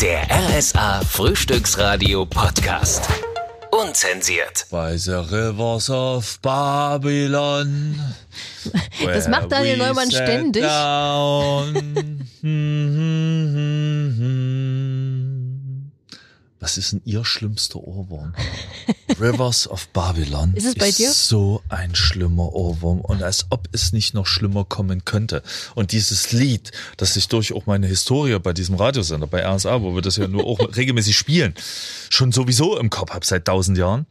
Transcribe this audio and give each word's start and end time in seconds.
Der 0.00 0.26
RSA 0.30 1.02
Frühstücksradio 1.02 2.24
Podcast. 2.24 3.02
Unzensiert. 3.70 4.64
By 4.70 4.96
the 4.96 5.16
rivers 5.30 5.90
of 5.90 6.38
Babylon. 6.40 8.00
Das 9.04 9.28
macht 9.28 9.52
Daniel 9.52 9.76
Neumann 9.76 10.10
ständig. 10.10 10.62
down. 10.62 11.74
Was 16.60 16.76
ist 16.76 16.92
denn 16.92 17.00
Ihr 17.06 17.24
schlimmster 17.24 17.80
Ohrwurm? 17.80 18.34
Rivers 19.20 19.66
of 19.66 19.88
Babylon 19.88 20.52
Ist 20.54 20.66
es 20.66 20.74
bei 20.74 20.90
dir? 20.90 21.10
so 21.10 21.62
ein 21.70 21.94
schlimmer 21.94 22.52
Ohrwurm 22.52 23.00
und 23.00 23.22
als 23.22 23.46
ob 23.48 23.68
es 23.72 23.92
nicht 23.92 24.12
noch 24.12 24.26
schlimmer 24.26 24.64
kommen 24.64 25.06
könnte. 25.06 25.42
Und 25.74 25.92
dieses 25.92 26.32
Lied, 26.32 26.70
das 26.98 27.16
ich 27.16 27.28
durch 27.28 27.54
auch 27.54 27.64
meine 27.64 27.86
Historie 27.86 28.38
bei 28.38 28.52
diesem 28.52 28.74
Radiosender, 28.74 29.26
bei 29.26 29.42
RSA, 29.42 29.80
wo 29.80 29.94
wir 29.94 30.02
das 30.02 30.16
ja 30.16 30.28
nur 30.28 30.44
auch 30.44 30.58
regelmäßig 30.76 31.16
spielen, 31.16 31.54
schon 32.10 32.30
sowieso 32.30 32.78
im 32.78 32.90
Kopf 32.90 33.12
habe 33.12 33.24
seit 33.24 33.46
tausend 33.46 33.78
Jahren, 33.78 34.06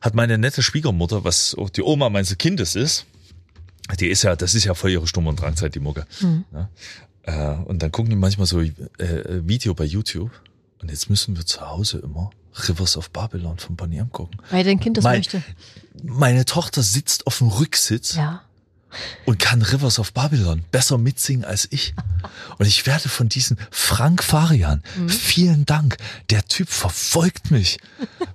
hat 0.00 0.16
meine 0.16 0.38
nette 0.38 0.62
Schwiegermutter, 0.62 1.22
was 1.22 1.54
auch 1.54 1.70
die 1.70 1.82
Oma 1.82 2.10
meines 2.10 2.36
Kindes 2.38 2.74
ist, 2.74 3.06
die 4.00 4.08
ist 4.08 4.22
ja, 4.24 4.34
das 4.34 4.54
ist 4.56 4.64
ja 4.64 4.74
voll 4.74 4.90
ihre 4.90 5.06
Sturm- 5.06 5.28
und 5.28 5.40
Drangzeit, 5.40 5.76
die 5.76 5.80
Mucke. 5.80 6.06
Ja. 6.52 6.68
Äh, 7.22 7.62
und 7.64 7.82
dann 7.82 7.92
gucken 7.92 8.10
die 8.10 8.16
manchmal 8.16 8.46
so 8.46 8.60
äh, 8.60 8.72
Video 8.98 9.74
bei 9.74 9.84
YouTube. 9.84 10.30
Und 10.82 10.90
jetzt 10.90 11.08
müssen 11.08 11.36
wir 11.36 11.46
zu 11.46 11.60
Hause 11.60 11.98
immer 11.98 12.30
Rivers 12.68 12.96
of 12.96 13.10
Babylon 13.10 13.58
von 13.58 13.76
Bonnie 13.76 13.98
M 13.98 14.10
gucken. 14.12 14.40
Weil 14.50 14.64
dein 14.64 14.80
Kind 14.80 14.96
das 14.96 15.04
Mein- 15.04 15.18
möchte. 15.20 15.42
Meine 16.02 16.44
Tochter 16.44 16.82
sitzt 16.82 17.26
auf 17.26 17.38
dem 17.38 17.48
Rücksitz 17.48 18.14
Ja. 18.16 18.42
und 19.24 19.38
kann 19.38 19.62
Rivers 19.62 19.98
of 19.98 20.12
Babylon 20.12 20.64
besser 20.70 20.98
mitsingen 20.98 21.44
als 21.44 21.68
ich. 21.70 21.94
Und 22.58 22.66
ich 22.66 22.84
werde 22.86 23.08
von 23.08 23.28
diesem 23.28 23.56
Frank 23.70 24.22
Farian, 24.22 24.82
vielen 25.08 25.64
Dank, 25.64 25.96
der 26.30 26.44
Typ 26.44 26.68
verfolgt 26.68 27.50
mich. 27.50 27.78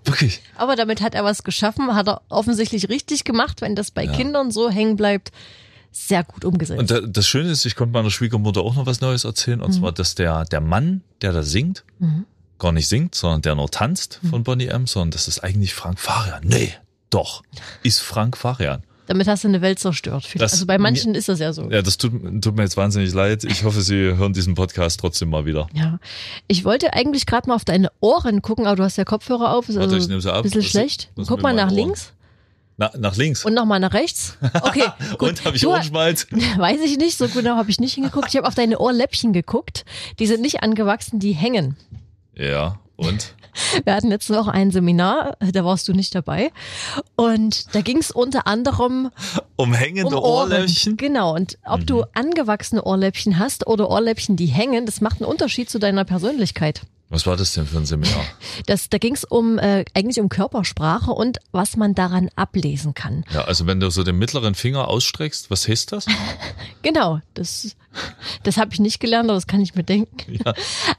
Wirklich. 0.06 0.42
Aber 0.56 0.76
damit 0.76 1.02
hat 1.02 1.14
er 1.14 1.23
was 1.23 1.44
geschaffen, 1.44 1.94
hat 1.94 2.08
er 2.08 2.22
offensichtlich 2.30 2.89
richtig 2.89 3.23
gemacht, 3.23 3.61
wenn 3.61 3.76
das 3.76 3.92
bei 3.92 4.08
Kindern 4.08 4.52
so 4.52 4.70
hängen 4.70 4.95
bleibt. 4.95 5.32
Sehr 5.92 6.23
gut 6.23 6.45
umgesetzt. 6.45 6.80
Und 6.80 6.92
da- 6.92 7.02
das 7.02 7.28
Schöne 7.28 7.50
ist, 7.52 7.66
ich 7.66 7.76
konnte 7.76 7.94
meiner 7.94 8.11
Schwiegermutter 8.11 8.61
auch 8.61 8.76
noch 8.76 8.86
was 8.86 9.02
Neues 9.02 9.23
erzählen. 9.26 9.61
Und 9.61 9.73
zwar, 9.73 9.92
dass 9.92 10.16
der, 10.16 10.45
der 10.45 10.61
Mann, 10.61 11.02
der 11.22 11.34
da 11.34 11.44
singt, 11.44 11.84
gar 12.59 12.72
nicht 12.72 12.88
singt, 12.88 13.16
sondern 13.16 13.41
der 13.41 13.55
nur 13.55 13.69
tanzt 13.69 14.19
von 14.30 14.44
Bonnie 14.44 14.67
M, 14.67 14.88
sondern 14.88 15.11
das 15.11 15.27
ist 15.27 15.39
eigentlich 15.44 15.73
Frank 15.73 16.00
Farian. 16.00 16.41
Nee, 16.44 16.73
doch, 17.09 17.44
ist 17.83 17.99
Frank 18.02 18.36
Farian. 18.38 18.83
damit 19.08 19.27
hast 19.27 19.44
du 19.45 19.47
eine 19.47 19.61
Welt 19.61 19.80
zerstört. 19.80 20.25
Vielleicht. 20.25 20.41
Das- 20.44 20.52
also 20.53 20.66
bei 20.66 20.77
manchen 20.77 21.16
ist 21.16 21.30
das 21.30 21.39
ja 21.39 21.53
so. 21.53 21.69
Ja, 21.72 21.81
das 21.81 21.97
tut, 21.97 22.11
tut 22.41 22.55
mir 22.58 22.64
jetzt 22.64 22.75
wahnsinnig 22.75 23.14
leid. 23.14 23.44
Ich 23.45 23.64
hoffe, 23.64 23.81
Sie 23.81 23.95
hören 24.17 24.33
diesen 24.33 24.53
Podcast 24.55 24.99
trotzdem 24.99 25.30
mal 25.30 25.45
wieder. 25.45 25.67
Ja. 25.73 25.99
Ich 26.47 26.66
wollte 26.66 26.91
eigentlich 26.94 27.25
gerade 27.25 27.47
mal 27.47 27.55
auf 27.55 27.64
deine 27.64 27.89
Ohren 28.02 28.41
gucken, 28.41 28.67
aber 28.67 28.75
du 28.75 28.83
hast 28.83 28.97
ja 28.97 29.05
Kopfhörer 29.05 29.53
auf. 29.55 29.69
Ist 29.69 29.75
Warte, 29.75 29.94
also 29.94 29.97
ich 30.03 30.08
nehme 30.09 30.19
sie 30.21 30.30
ab. 30.31 30.38
ein 30.38 30.44
bisschen 30.44 30.64
schlecht. 30.64 31.09
Guck 31.16 31.42
mal 31.42 31.53
nach 31.53 31.67
Ohren? 31.67 31.75
links 31.75 32.11
Na, 32.75 32.92
nach 32.97 33.16
links. 33.16 33.45
und 33.45 33.53
nochmal 33.53 33.80
nach 33.80 33.94
rechts. 33.94 34.38
Okay, 34.61 34.83
gut. 35.17 35.30
Und 35.30 35.45
habe 35.45 35.55
ich 35.55 35.61
Du- 35.61 35.69
Ohrenschmalz? 35.69 36.27
Weiß 36.58 36.81
ich 36.83 36.97
nicht, 36.97 37.17
so 37.17 37.30
genau 37.30 37.55
habe 37.55 37.69
ich 37.69 37.80
nicht 37.80 37.94
hingeguckt. 37.94 38.27
Ich 38.27 38.36
habe 38.36 38.45
auf 38.45 38.55
deine 38.55 38.77
Ohrläppchen 38.77 39.31
geguckt. 39.31 39.86
Die 40.19 40.27
sind 40.27 40.42
nicht 40.42 40.64
angewachsen, 40.64 41.19
die 41.19 41.31
hängen. 41.31 41.77
Ja, 42.38 42.80
und? 42.95 43.35
Wir 43.85 43.95
hatten 43.95 44.09
letzte 44.09 44.35
Woche 44.35 44.52
ein 44.52 44.69
Seminar, 44.69 45.38
da 45.39 45.66
warst 45.66 45.88
du 45.88 45.93
nicht 45.93 46.13
dabei. 46.13 46.52
Und 47.16 47.73
da 47.73 47.81
ging 47.81 47.97
es 47.97 48.11
unter 48.11 48.45
anderem 48.45 49.09
Um 49.55 49.73
hängende 49.73 50.17
um. 50.17 50.23
Ohrläppchen? 50.23 50.97
Genau. 50.97 51.33
Und 51.33 51.58
ob 51.65 51.85
du 51.88 52.03
angewachsene 52.13 52.83
Ohrläppchen 52.83 53.39
hast 53.39 53.65
oder 53.65 53.89
Ohrläppchen, 53.89 54.35
die 54.35 54.45
hängen, 54.45 54.85
das 54.85 55.02
macht 55.02 55.21
einen 55.21 55.30
Unterschied 55.30 55.69
zu 55.69 55.80
deiner 55.80 56.05
Persönlichkeit. 56.05 56.81
Was 57.09 57.25
war 57.25 57.38
das 57.38 57.53
denn 57.53 57.66
für 57.66 57.77
ein 57.77 57.86
Seminar? 57.86 58.25
Das, 58.66 58.89
da 58.89 58.97
ging 58.97 59.13
es 59.13 59.23
um 59.23 59.58
äh, 59.59 59.86
eigentlich 59.94 60.19
um 60.19 60.27
Körpersprache 60.27 61.11
und 61.11 61.38
was 61.53 61.77
man 61.77 61.95
daran 61.95 62.30
ablesen 62.36 62.94
kann. 62.94 63.23
Ja, 63.31 63.45
also 63.45 63.66
wenn 63.66 63.80
du 63.80 63.89
so 63.89 64.03
den 64.03 64.17
mittleren 64.17 64.55
Finger 64.55 64.89
ausstreckst, 64.89 65.49
was 65.49 65.67
heißt 65.67 65.92
das? 65.92 66.05
Genau, 66.83 67.20
das, 67.33 67.76
das 68.43 68.55
habe 68.55 68.71
ich 68.71 68.80
nicht 68.80 69.02
gelernt, 69.02 69.30
aber 69.30 69.36
das 69.36 69.48
kann 69.48 69.59
ich 69.59 69.76
mir 69.76 69.83
denken. 69.83 70.39
Ja. 70.45 70.54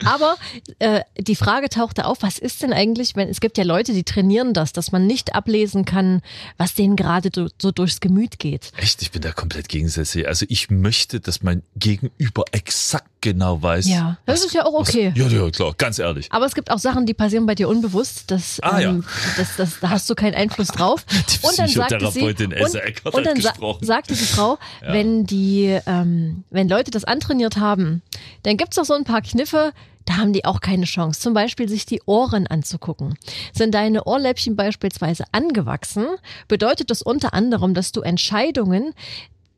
Aber 0.05 0.37
äh, 0.81 1.03
die 1.17 1.37
Frage 1.37 1.69
tauchte 1.69 2.07
auf, 2.07 2.23
was 2.23 2.39
ist 2.39 2.63
denn 2.63 2.73
eigentlich, 2.73 3.15
wenn 3.15 3.29
es 3.29 3.41
gibt 3.41 3.57
ja 3.57 3.65
Leute, 3.65 3.93
die 3.93 4.03
trainieren 4.03 4.53
das, 4.53 4.73
dass 4.73 4.91
man 4.91 5.07
nicht 5.07 5.35
ablesen 5.35 5.85
kann, 5.85 6.23
was 6.57 6.75
denen 6.75 6.97
gerade 6.97 7.31
so, 7.35 7.49
so 7.61 7.71
durchs 7.71 8.01
Gemüt 8.01 8.39
geht. 8.39 8.73
Echt, 8.77 9.01
ich 9.03 9.13
bin 9.13 9.23
da 9.23 9.33
komplett 9.33 9.69
gegensätzlich. 9.69 10.27
Also 10.27 10.45
ich 10.49 10.71
möchte, 10.71 11.21
dass 11.21 11.43
mein 11.43 11.63
Gegenüber 11.77 12.45
exakt 12.53 13.09
genau 13.21 13.63
weiß. 13.63 13.87
Ja, 13.89 14.19
das 14.27 14.45
ist 14.45 14.55
ja 14.55 14.65
auch 14.65 14.75
okay. 14.75 15.13
Was, 15.15 15.33
ja, 15.33 15.39
ja, 15.45 15.51
klar, 15.51 15.75
ganz 15.77 15.98
ehrlich. 15.99 16.29
Aber 16.31 16.47
es 16.47 16.55
gibt 16.55 16.71
auch 16.71 16.79
Sachen, 16.79 17.07
die 17.07 17.15
passieren 17.15 17.47
bei 17.47 17.55
dir 17.55 17.69
unbewusst. 17.69 18.31
Das, 18.31 18.61
Ah, 18.61 18.81
ja. 18.81 18.91
ähm, 18.91 19.05
das, 19.37 19.57
das, 19.57 19.81
da 19.81 19.91
hast 19.91 20.09
du 20.11 20.15
keinen 20.15 20.35
Einfluss 20.35 20.69
drauf. 20.69 21.05
Die 21.29 21.47
und 21.47 21.59
dann 21.59 21.69
sagte 21.69 22.11
sie, 22.11 22.23
und, 22.23 23.15
und 23.15 23.27
dann 23.27 23.41
sa 23.41 23.53
sagte 23.81 24.15
die 24.15 24.25
Frau, 24.25 24.59
wenn 24.81 25.25
die, 25.27 25.79
ähm, 25.87 26.45
wenn 26.51 26.69
Leute 26.69 26.91
das 26.91 27.05
antrainiert 27.05 27.57
haben, 27.57 28.03
dann 28.43 28.57
gibt's 28.57 28.77
doch 28.77 28.85
so 28.85 28.95
ein 28.95 29.05
paar 29.05 29.23
Kniffe, 29.23 29.73
da 30.05 30.17
haben 30.17 30.33
die 30.33 30.45
auch 30.45 30.61
keine 30.61 30.87
Chance. 30.87 31.21
Zum 31.21 31.35
Beispiel 31.35 31.69
sich 31.69 31.85
die 31.85 32.01
Ohren 32.07 32.47
anzugucken. 32.47 33.19
Sind 33.53 33.75
deine 33.75 34.05
Ohrläppchen 34.05 34.57
beispielsweise 34.57 35.25
angewachsen, 35.33 36.07
bedeutet 36.49 36.91
das 36.91 37.03
unter 37.03 37.35
anderem, 37.35 37.75
dass 37.75 37.93
du 37.93 38.01
Entscheidungen 38.01 38.95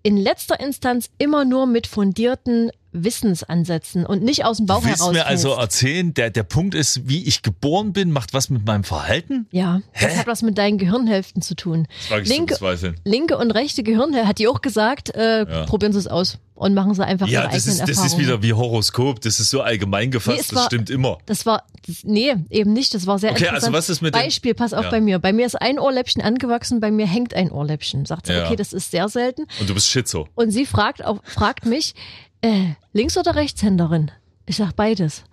in 0.02 0.16
letzter 0.16 0.58
Instanz 0.58 1.10
immer 1.18 1.44
nur 1.44 1.66
mit 1.66 1.86
fundierten 1.86 2.70
Wissensansätzen 2.92 4.04
und 4.06 4.22
nicht 4.22 4.44
aus 4.44 4.56
dem 4.58 4.66
Bauch 4.66 4.80
Du 4.80 4.86
willst 4.88 5.00
heraus 5.00 5.12
mir 5.12 5.26
also 5.26 5.52
erzählen, 5.52 6.14
der, 6.14 6.30
der 6.30 6.42
Punkt 6.42 6.74
ist, 6.74 7.08
wie 7.08 7.24
ich 7.24 7.42
geboren 7.42 7.92
bin, 7.92 8.10
macht 8.12 8.32
was 8.34 8.50
mit 8.50 8.66
meinem 8.66 8.84
Verhalten? 8.84 9.46
Ja, 9.50 9.80
das 10.00 10.16
hat 10.16 10.26
was 10.26 10.42
mit 10.42 10.58
deinen 10.58 10.78
Gehirnhälften 10.78 11.42
zu 11.42 11.54
tun. 11.54 11.86
Das 12.08 12.26
Linke, 12.28 12.56
linke 13.04 13.36
und 13.38 13.50
rechte 13.52 13.82
Gehirnhälfte, 13.82 14.28
hat 14.28 14.38
die 14.38 14.48
auch 14.48 14.60
gesagt, 14.62 15.14
äh, 15.14 15.40
Ja. 15.48 15.66
probieren 15.66 15.92
Sie 15.92 15.98
es 15.98 16.06
aus 16.06 16.38
und 16.54 16.74
machen 16.74 16.94
Sie 16.94 17.04
einfach 17.04 17.26
Ja, 17.28 17.42
Ihre 17.42 17.52
das 17.52 17.64
eigenen 17.66 17.72
ist, 17.72 17.80
das 17.82 17.88
Erfahrungen. 17.90 18.12
ist 18.12 18.18
wieder 18.26 18.42
wie 18.42 18.52
Horoskop. 18.52 19.20
Das 19.20 19.40
ist 19.40 19.50
so 19.50 19.60
allgemein 19.62 20.10
gefasst, 20.10 20.36
Nee, 20.36 20.40
es 20.42 20.48
das 20.48 20.56
war- 20.58 20.66
stimmt 20.66 20.90
immer. 20.90 21.18
Das 21.26 21.46
war, 21.46 21.64
das, 21.86 22.04
nee, 22.04 22.34
eben 22.50 22.72
nicht, 22.72 22.94
das 22.94 23.06
war 23.06 23.18
sehr 23.18 23.30
Okay, 23.30 23.44
interessant. 23.44 23.64
also 23.64 23.76
was 23.78 23.88
ist 23.88 24.02
mit 24.02 24.14
dem- 24.14 24.20
Beispiel, 24.22 24.54
pass 24.54 24.74
auf 24.74 24.84
Ja. 24.84 24.90
bei 24.90 25.00
mir. 25.00 25.18
Bei 25.18 25.32
mir 25.32 25.46
ist 25.46 25.60
ein 25.60 25.78
Ohrläppchen 25.78 26.22
angewachsen, 26.22 26.80
bei 26.80 26.90
mir 26.90 27.06
hängt 27.06 27.34
ein 27.34 27.50
Ohrläppchen. 27.50 28.04
Sagt 28.06 28.26
sie, 28.26 28.32
Ja. 28.34 28.46
okay, 28.46 28.56
das 28.56 28.72
ist 28.72 28.90
sehr 28.90 29.08
selten. 29.08 29.46
Und 29.60 29.68
du 29.70 29.74
bist 29.74 29.88
Schizo. 29.88 30.28
Und 30.34 30.50
sie 30.50 30.66
fragt, 30.66 31.04
auch, 31.04 31.20
fragt 31.24 31.64
mich, 31.66 31.94
äh, 32.42 32.74
Links- 32.92 33.18
oder 33.18 33.34
Rechtshänderin? 33.34 34.10
Ich 34.46 34.56
sag 34.56 34.72
beides. 34.74 35.24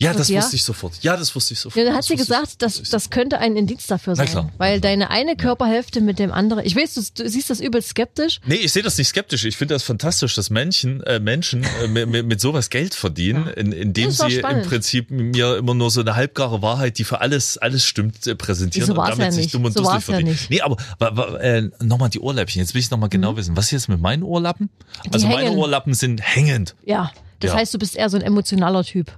Ja, 0.00 0.14
das 0.14 0.28
ja? 0.28 0.40
wusste 0.40 0.54
ich 0.54 0.62
sofort. 0.62 0.92
Ja, 1.02 1.16
das 1.16 1.34
wusste 1.34 1.54
ich 1.54 1.60
sofort. 1.60 1.76
Ja, 1.76 1.84
dann 1.90 1.96
hat 1.98 2.04
sie 2.04 2.14
gesagt, 2.14 2.48
ich, 2.52 2.58
das, 2.58 2.82
das 2.82 3.10
könnte 3.10 3.38
ein 3.40 3.56
Indiz 3.56 3.88
dafür 3.88 4.12
Na 4.12 4.18
sein. 4.18 4.28
klar. 4.28 4.52
Weil 4.56 4.80
deine 4.80 5.10
eine 5.10 5.34
Körperhälfte 5.34 6.00
mit 6.00 6.20
dem 6.20 6.30
anderen, 6.30 6.64
ich 6.64 6.76
weiß, 6.76 6.94
du, 6.94 7.02
du 7.24 7.28
siehst 7.28 7.50
das 7.50 7.58
übel 7.60 7.82
skeptisch. 7.82 8.40
Nee, 8.46 8.54
ich 8.54 8.72
sehe 8.72 8.84
das 8.84 8.96
nicht 8.96 9.08
skeptisch. 9.08 9.44
Ich 9.44 9.56
finde 9.56 9.74
das 9.74 9.82
fantastisch, 9.82 10.36
dass 10.36 10.50
Menschen, 10.50 11.02
äh, 11.02 11.18
Menschen 11.18 11.64
äh, 11.82 11.88
mit, 11.88 12.26
mit, 12.26 12.40
sowas 12.40 12.70
Geld 12.70 12.94
verdienen, 12.94 13.46
Ja. 13.46 13.52
in, 13.54 13.72
indem 13.72 14.12
sie 14.12 14.24
im 14.26 14.30
spannend. 14.38 14.66
Prinzip 14.68 15.10
mir 15.10 15.56
immer 15.56 15.74
nur 15.74 15.90
so 15.90 16.00
eine 16.00 16.14
halbgare 16.14 16.62
Wahrheit, 16.62 16.98
die 16.98 17.04
für 17.04 17.20
alles 17.20 17.58
alles 17.58 17.84
stimmt, 17.84 18.24
äh, 18.28 18.36
präsentieren 18.36 18.86
So 18.86 18.92
und 18.94 18.98
damit 19.00 19.18
ja 19.18 19.32
sich 19.32 19.42
nicht. 19.46 19.54
dumm 19.54 19.64
und 19.64 19.72
So 19.72 19.80
dusselig 19.80 19.94
war's 19.94 20.06
ja 20.06 20.12
verdienen. 20.14 20.30
nicht. 20.32 20.48
Nee, 20.50 20.60
aber 20.60 21.40
äh, 21.42 21.62
nochmal 21.82 22.08
die 22.10 22.20
Ohrläppchen. 22.20 22.60
Jetzt 22.62 22.72
will 22.74 22.80
ich 22.80 22.90
nochmal 22.92 23.08
genau 23.08 23.36
wissen, 23.36 23.56
was 23.56 23.64
ist 23.66 23.70
jetzt 23.72 23.88
mit 23.88 24.00
meinen 24.00 24.22
Ohrlappen? 24.22 24.70
Also 25.12 25.26
meine 25.26 25.48
hängen. 25.48 25.58
Ohrlappen 25.58 25.92
sind 25.94 26.20
hängend. 26.22 26.76
Ja, 26.84 27.10
das 27.40 27.52
heißt, 27.52 27.74
du 27.74 27.78
bist 27.78 27.96
eher 27.96 28.08
so 28.10 28.16
ein 28.16 28.22
emotionaler 28.22 28.84
Typ. 28.84 29.10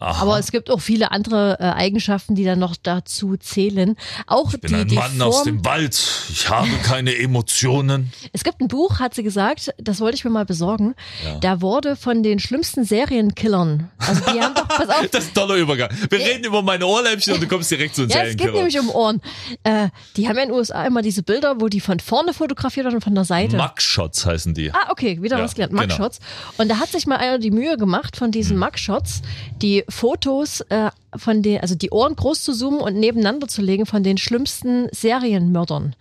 Aha. 0.00 0.22
Aber 0.22 0.38
es 0.38 0.50
gibt 0.52 0.70
auch 0.70 0.80
viele 0.80 1.12
andere 1.12 1.56
äh, 1.60 1.64
Eigenschaften, 1.64 2.34
die 2.34 2.44
dann 2.44 2.58
noch 2.58 2.74
dazu 2.82 3.36
zählen. 3.36 3.96
Auch 4.26 4.52
ich 4.52 4.60
bin 4.60 4.70
die, 4.72 4.76
ein 4.80 4.88
die 4.88 4.94
Mann 4.96 5.12
Form. 5.12 5.22
aus 5.28 5.42
dem 5.44 5.64
Wald. 5.64 5.94
Ich 6.30 6.48
habe 6.50 6.68
keine 6.82 7.16
Emotionen. 7.16 8.12
Es 8.32 8.44
gibt 8.44 8.60
ein 8.60 8.68
Buch, 8.68 8.98
hat 9.00 9.14
sie 9.14 9.22
gesagt, 9.22 9.72
das 9.78 10.00
wollte 10.00 10.16
ich 10.16 10.24
mir 10.24 10.30
mal 10.30 10.44
besorgen. 10.44 10.94
Ja. 11.24 11.38
Da 11.38 11.60
wurde 11.60 11.96
von 11.96 12.22
den 12.22 12.38
schlimmsten 12.38 12.84
Serienkillern. 12.84 13.90
Also 13.98 14.20
die 14.32 14.40
haben 14.40 14.54
doch, 14.54 14.68
pass 14.68 14.88
auf, 14.88 15.06
Das 15.12 15.24
ist 15.24 15.30
ein 15.30 15.34
toller 15.34 15.54
Übergang. 15.56 15.88
Wir 16.10 16.18
reden 16.18 16.44
über 16.44 16.62
meine 16.62 16.86
Ohrläppchen 16.86 17.34
und 17.34 17.42
du 17.42 17.46
kommst 17.46 17.70
direkt 17.70 17.94
zu 17.94 18.02
den 18.06 18.10
Ja, 18.16 18.24
es 18.24 18.36
geht 18.36 18.52
nämlich 18.52 18.78
um 18.78 18.90
Ohren. 18.90 19.20
Äh, 19.62 19.88
die 20.16 20.28
haben 20.28 20.36
ja 20.36 20.42
in 20.42 20.48
den 20.50 20.58
USA 20.58 20.84
immer 20.84 21.02
diese 21.02 21.22
Bilder, 21.22 21.60
wo 21.60 21.68
die 21.68 21.80
von 21.80 22.00
vorne 22.00 22.34
fotografiert 22.34 22.84
werden 22.84 22.96
und 22.96 23.04
von 23.04 23.14
der 23.14 23.24
Seite. 23.24 23.56
Mugshots 23.56 24.26
heißen 24.26 24.54
die. 24.54 24.72
Ah, 24.72 24.90
okay, 24.90 25.22
wieder 25.22 25.38
Ja, 25.38 25.44
was 25.44 25.54
gelernt. 25.54 25.72
genau. 25.72 25.82
Mugshots. 25.84 26.18
Und 26.58 26.68
da 26.68 26.78
hat 26.80 26.88
sich 26.90 27.06
mal 27.06 27.16
einer 27.16 27.38
die 27.38 27.50
Mühe 27.52 27.76
gemacht, 27.76 28.16
von 28.16 28.26
Hm. 28.26 28.32
diesen 28.32 28.58
Mugshots 28.58 29.22
die 29.62 29.83
Fotos 29.88 30.60
äh, 30.62 30.90
von 31.16 31.42
den, 31.42 31.60
also 31.60 31.74
die 31.74 31.90
Ohren 31.90 32.16
groß 32.16 32.42
zu 32.42 32.52
zoomen 32.52 32.80
und 32.80 32.96
nebeneinander 32.96 33.48
zu 33.48 33.62
legen 33.62 33.86
von 33.86 34.02
den 34.02 34.18
schlimmsten 34.18 34.88
Serienmördern. 34.92 35.94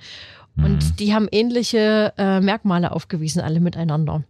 Und 0.56 1.00
die 1.00 1.14
haben 1.14 1.28
ähnliche 1.32 2.14
äh, 2.18 2.40
Merkmale 2.40 2.92
aufgewiesen, 2.92 3.42
alle 3.42 3.60
miteinander. 3.60 4.24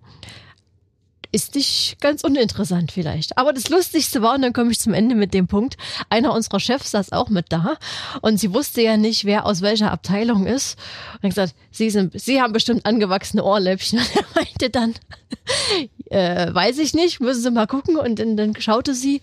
Ist 1.33 1.55
nicht 1.55 1.97
ganz 1.99 2.23
uninteressant 2.23 2.91
vielleicht. 2.91 3.37
Aber 3.39 3.53
das 3.53 3.69
Lustigste 3.69 4.21
war, 4.21 4.35
und 4.35 4.43
dann 4.43 4.53
komme 4.53 4.71
ich 4.71 4.79
zum 4.79 4.93
Ende 4.93 5.15
mit 5.15 5.33
dem 5.33 5.47
Punkt, 5.47 5.77
einer 6.09 6.31
unserer 6.31 6.59
Chefs 6.59 6.91
saß 6.91 7.11
auch 7.11 7.27
mit 7.29 7.47
da 7.49 7.77
und 8.21 8.39
sie 8.39 8.53
wusste 8.53 8.83
ja 8.83 8.97
nicht, 8.97 9.25
wer 9.25 9.47
aus 9.47 9.61
welcher 9.61 9.91
Abteilung 9.91 10.45
ist. 10.45 10.77
Und 11.15 11.23
hat 11.23 11.29
gesagt, 11.31 11.55
sie, 11.71 11.89
sind, 11.89 12.13
sie 12.19 12.39
haben 12.39 12.53
bestimmt 12.53 12.85
angewachsene 12.85 13.43
Ohrläppchen. 13.43 13.99
Und 13.99 14.15
er 14.15 14.25
meinte 14.35 14.69
dann, 14.69 14.93
äh, 16.13 16.53
weiß 16.53 16.77
ich 16.79 16.93
nicht, 16.93 17.19
müssen 17.19 17.41
Sie 17.41 17.51
mal 17.51 17.67
gucken. 17.67 17.97
Und 17.97 18.19
dann, 18.19 18.37
dann 18.37 18.55
schaute 18.59 18.93
sie 18.93 19.21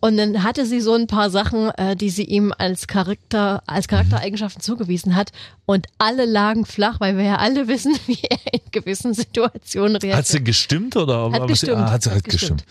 und 0.00 0.16
dann 0.16 0.42
hatte 0.42 0.66
sie 0.66 0.80
so 0.80 0.94
ein 0.94 1.06
paar 1.06 1.30
Sachen, 1.30 1.70
äh, 1.76 1.94
die 1.96 2.10
sie 2.10 2.24
ihm 2.24 2.52
als 2.56 2.86
Charakter, 2.86 3.62
als 3.66 3.86
Charaktereigenschaften 3.88 4.62
zugewiesen 4.62 5.14
hat. 5.14 5.32
Und 5.66 5.86
alle 5.98 6.24
lagen 6.24 6.64
flach, 6.66 6.98
weil 7.00 7.16
wir 7.16 7.24
ja 7.24 7.36
alle 7.36 7.68
wissen, 7.68 7.94
wie 8.06 8.18
er 8.22 8.38
in 8.54 8.60
gewissen 8.72 9.14
Situationen 9.14 9.96
reagiert. 9.96 10.16
Hat 10.16 10.26
sie 10.26 10.42
gestimmt 10.42 10.96
oder? 10.96 11.30
Hat 11.32 11.46
gestimmt, 11.48 11.76
Ah, 11.78 11.90
hat 11.92 12.02
sie 12.02 12.10
hat 12.10 12.14
halt 12.16 12.24
gestimmt. 12.24 12.64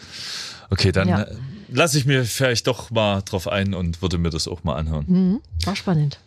Okay, 0.69 0.91
dann 0.91 1.07
Ja. 1.07 1.21
äh, 1.21 1.35
lasse 1.71 1.97
ich 1.97 2.05
mir 2.05 2.25
vielleicht 2.25 2.67
doch 2.67 2.91
mal 2.91 3.21
drauf 3.21 3.47
ein 3.47 3.73
und 3.73 4.01
würde 4.01 4.17
mir 4.17 4.29
das 4.29 4.47
auch 4.47 4.63
mal 4.63 4.75
anhören. 4.75 5.05
Mhm, 5.07 5.41
war 5.65 5.75
spannend. 5.75 6.19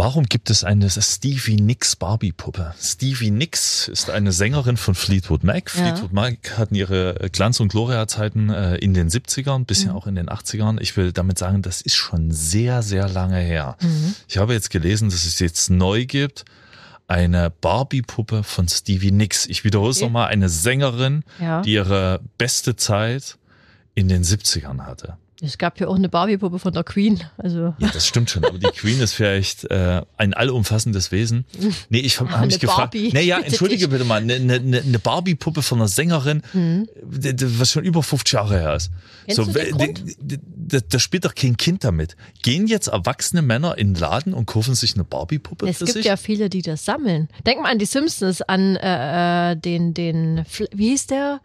Warum 0.00 0.26
gibt 0.26 0.48
es 0.48 0.62
eine 0.62 0.88
Stevie 0.88 1.56
Nicks 1.56 1.96
Barbie-Puppe? 1.96 2.72
Stevie 2.80 3.32
Nicks 3.32 3.88
ist 3.88 4.10
eine 4.10 4.30
Sängerin 4.30 4.76
von 4.76 4.94
Fleetwood 4.94 5.42
Mac. 5.42 5.74
Ja. 5.74 5.82
Fleetwood 5.86 6.12
Mac 6.12 6.56
hatten 6.56 6.76
ihre 6.76 7.28
Glanz- 7.32 7.58
und 7.58 7.66
Gloria-Zeiten 7.66 8.48
äh, 8.48 8.76
in 8.76 8.94
den 8.94 9.08
70ern, 9.10 9.64
bisschen 9.64 9.90
Mhm. 9.90 9.96
auch 9.96 10.06
in 10.06 10.14
den 10.14 10.28
80ern. 10.28 10.78
Ich 10.80 10.96
will 10.96 11.10
damit 11.10 11.36
sagen, 11.38 11.62
das 11.62 11.80
ist 11.80 11.96
schon 11.96 12.30
sehr, 12.30 12.82
sehr 12.82 13.08
lange 13.08 13.38
her. 13.40 13.76
Mhm. 13.82 14.14
Ich 14.28 14.38
habe 14.38 14.52
jetzt 14.52 14.70
gelesen, 14.70 15.10
dass 15.10 15.24
es 15.24 15.40
jetzt 15.40 15.68
neu 15.68 16.06
gibt. 16.06 16.44
Eine 17.08 17.50
Barbie-Puppe 17.50 18.44
von 18.44 18.68
Stevie 18.68 19.10
Nicks. 19.10 19.46
Ich 19.46 19.64
wiederhole 19.64 19.90
es 19.90 19.96
Okay. 19.96 20.04
nochmal. 20.06 20.28
Eine 20.28 20.48
Sängerin, 20.48 21.24
Ja. 21.40 21.62
die 21.62 21.72
ihre 21.72 22.20
beste 22.38 22.76
Zeit 22.76 23.36
in 23.96 24.06
den 24.06 24.22
70ern 24.22 24.86
hatte. 24.86 25.16
Es 25.40 25.56
gab 25.56 25.78
ja 25.78 25.86
auch 25.86 25.94
eine 25.94 26.08
Barbie-Puppe 26.08 26.58
von 26.58 26.72
der 26.72 26.82
Queen. 26.82 27.22
Also 27.36 27.72
Ja, 27.78 27.90
das 27.92 28.08
stimmt 28.08 28.28
schon. 28.28 28.44
Aber 28.44 28.58
die 28.58 28.66
Queen 28.76 29.00
ist 29.00 29.12
vielleicht 29.12 29.70
äh, 29.70 30.02
ein 30.16 30.34
allumfassendes 30.34 31.12
Wesen. 31.12 31.44
Nee, 31.90 32.00
ich 32.00 32.18
habe 32.18 32.32
Ah, 32.34 32.44
mich 32.44 32.58
gefragt. 32.58 32.92
Barbie. 32.92 33.10
Nee, 33.12 33.22
ja, 33.22 33.36
Bitte 33.38 33.48
entschuldige 33.50 33.86
bitte 33.86 34.04
mal. 34.04 34.20
Eine, 34.20 34.34
eine, 34.34 34.54
eine 34.80 34.98
Barbie-Puppe 34.98 35.62
von 35.62 35.78
einer 35.78 35.86
Sängerin, 35.86 36.42
d- 36.54 37.34
was 37.60 37.70
schon 37.70 37.84
über 37.84 38.02
50 38.02 38.32
Jahre 38.32 38.58
her 38.58 38.74
ist. 38.74 38.90
Mhm. 39.28 39.54
Kennst 39.78 40.16
d- 40.20 40.80
da 40.88 40.98
spielt 40.98 41.24
doch 41.24 41.34
kein 41.36 41.56
Kind 41.56 41.84
damit. 41.84 42.16
Gehen 42.42 42.66
jetzt 42.66 42.88
erwachsene 42.88 43.40
Männer 43.42 43.78
in 43.78 43.94
den 43.94 44.00
Laden 44.00 44.34
und 44.34 44.46
kaufen 44.46 44.74
sich 44.74 44.94
eine 44.94 45.04
Barbie-Puppe 45.04 45.68
es 45.68 45.78
gibt 45.78 45.92
sich? 45.92 46.04
ja 46.06 46.16
viele, 46.16 46.50
die 46.50 46.62
das 46.62 46.84
sammeln. 46.84 47.28
Denk 47.46 47.62
mal 47.62 47.70
an 47.70 47.78
die 47.78 47.86
Simpsons, 47.86 48.42
an 48.42 48.74
äh, 48.76 49.52
äh, 49.52 49.56
den, 49.56 49.94
den, 49.94 50.44
wie 50.72 50.88
hieß 50.90 51.06
der? 51.06 51.40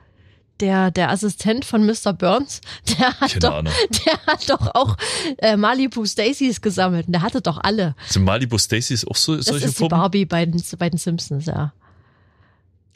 Der, 0.64 0.92
der 0.92 1.10
Assistent 1.10 1.66
von 1.66 1.86
Mr. 1.86 2.14
Burns, 2.14 2.62
der 2.98 3.20
hat, 3.20 3.32
Keine 3.32 3.40
doch, 3.42 3.54
Ahnung. 3.56 3.74
der 4.06 4.26
hat 4.26 4.50
doch 4.50 4.76
auch 4.76 4.96
äh, 5.40 5.58
Malibu 5.58 6.06
Stacys 6.06 6.62
gesammelt. 6.62 7.08
Und 7.08 7.12
der 7.12 7.22
hatte 7.22 7.42
doch 7.42 7.58
alle. 7.62 7.96
Sind 8.08 8.24
Malibu 8.24 8.58
Stacys 8.58 9.06
auch 9.06 9.18
so, 9.18 9.36
Das 9.36 9.48
solche 9.48 9.66
ist 9.66 9.78
die 9.78 9.84
Puppen? 9.84 9.98
Barbie 9.98 10.24
bei 10.26 10.46
den, 10.46 10.64
bei 10.80 10.90
den 10.90 10.98
Simpsons, 10.98 11.48
ja. 11.48 11.74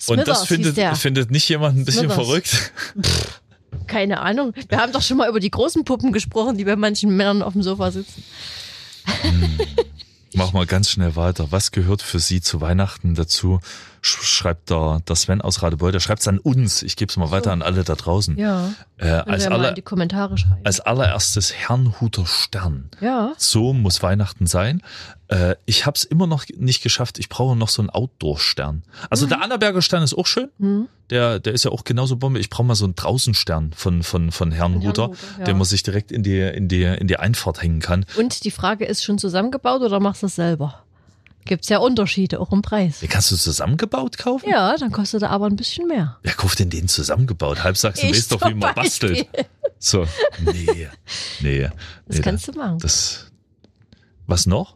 Und 0.07 0.25
das 0.25 0.43
Smithers 0.43 0.47
findet, 0.47 0.97
findet 0.97 1.29
nicht 1.29 1.49
jemand 1.49 1.77
ein 1.77 1.83
bisschen 1.83 2.09
Smithers. 2.09 2.25
verrückt? 2.25 2.71
Keine 3.87 4.21
Ahnung. 4.21 4.53
Wir 4.69 4.77
haben 4.77 4.93
doch 4.93 5.01
schon 5.01 5.17
mal 5.17 5.27
über 5.27 5.41
die 5.41 5.51
großen 5.51 5.83
Puppen 5.83 6.13
gesprochen, 6.13 6.57
die 6.57 6.63
bei 6.63 6.77
manchen 6.77 7.17
Männern 7.17 7.41
auf 7.41 7.51
dem 7.51 7.63
Sofa 7.63 7.91
sitzen. 7.91 8.23
Mach 10.33 10.53
mal 10.53 10.65
ganz 10.65 10.89
schnell 10.89 11.17
weiter. 11.17 11.47
Was 11.51 11.71
gehört 11.71 12.01
für 12.01 12.19
Sie 12.19 12.39
zu 12.39 12.61
Weihnachten 12.61 13.15
dazu? 13.15 13.59
Sch- 14.07 14.23
Schreibt 14.23 14.69
der, 14.69 15.01
der 15.07 15.15
Sven 15.15 15.41
aus 15.41 15.61
Radebeul, 15.61 15.91
der 15.91 15.99
schreibt 15.99 16.21
es 16.21 16.27
an 16.27 16.39
uns. 16.39 16.81
Ich 16.83 16.95
gebe 16.95 17.09
es 17.09 17.17
mal 17.17 17.31
weiter 17.31 17.51
an 17.51 17.61
alle 17.61 17.83
da 17.83 17.95
draußen. 17.95 18.37
Ja. 18.37 18.73
Äh, 18.97 19.09
als, 19.09 19.45
aller, 19.47 19.73
die 19.73 19.81
Kommentare 19.81 20.37
schreiben. 20.37 20.61
als 20.63 20.79
allererstes 20.79 21.53
Herrnhuter 21.53 22.25
Stern. 22.25 22.89
ja. 23.01 23.33
So 23.37 23.73
muss 23.73 24.01
Weihnachten 24.01 24.47
sein. 24.47 24.81
Äh, 25.27 25.55
ich 25.65 25.85
habe 25.85 25.95
es 25.95 26.03
immer 26.05 26.25
noch 26.25 26.45
nicht 26.57 26.81
geschafft. 26.81 27.19
Ich 27.19 27.27
brauche 27.29 27.55
noch 27.55 27.67
so 27.69 27.81
einen 27.81 27.89
Outdoor-Stern. 27.89 28.83
Also 29.09 29.25
Mhm. 29.25 29.29
der 29.29 29.41
Annaberger 29.43 29.81
Stern 29.81 30.01
ist 30.03 30.17
auch 30.17 30.25
schön. 30.25 30.49
Der, 31.09 31.39
der 31.39 31.53
ist 31.53 31.63
ja 31.65 31.71
auch 31.71 31.83
genauso 31.83 32.15
Bombe. 32.17 32.39
Ich 32.39 32.49
brauche 32.49 32.63
mal 32.65 32.75
so 32.75 32.85
einen 32.85 32.95
Draußenstern 32.95 33.73
von, 33.73 34.03
von, 34.03 34.31
von 34.31 34.51
Herrnhuter, 34.51 35.03
Herrnhuter, 35.03 35.17
ja. 35.39 35.45
den 35.45 35.57
man 35.57 35.65
sich 35.65 35.83
direkt 35.83 36.11
in 36.11 36.23
die, 36.23 36.39
in, 36.39 36.67
die, 36.67 36.83
in 36.83 37.07
die 37.07 37.17
Einfahrt 37.17 37.61
hängen 37.61 37.81
kann. 37.81 38.05
Und 38.17 38.43
die 38.45 38.51
Frage 38.51 38.85
ist 38.85 39.03
schon 39.03 39.17
zusammengebaut 39.19 39.81
oder 39.81 39.99
machst 39.99 40.21
du 40.23 40.27
es 40.27 40.35
selber? 40.35 40.83
Gibt's 41.47 41.69
ja 41.69 41.79
Unterschiede, 41.79 42.39
auch 42.39 42.51
im 42.51 42.61
Preis. 42.61 42.99
Den 42.99 43.09
kannst 43.09 43.31
du 43.31 43.35
zusammengebaut 43.35 44.17
kaufen? 44.17 44.49
Ja, 44.49 44.75
dann 44.77 44.91
kostet 44.91 45.23
er 45.23 45.29
aber 45.31 45.47
ein 45.47 45.55
bisschen 45.55 45.87
mehr. 45.87 46.17
Wer 46.23 46.33
kauft 46.33 46.59
denn 46.59 46.69
den 46.69 46.87
zusammengebaut? 46.87 47.63
Halbsachsen 47.63 48.09
Ich 48.09 48.15
weiß 48.15 48.27
doch, 48.29 48.39
zum 48.41 48.49
wie 48.51 48.53
man 48.55 48.75
Beispiel. 48.75 49.25
bastelt. 49.25 49.49
So, 49.79 50.05
nee, 50.39 50.87
nee. 51.41 51.61
Das 52.07 52.17
nee, 52.17 52.21
kannst 52.21 52.47
du 52.47 52.51
machen. 52.53 52.79
Das, 52.79 53.31
was 54.25 54.45
noch? 54.45 54.75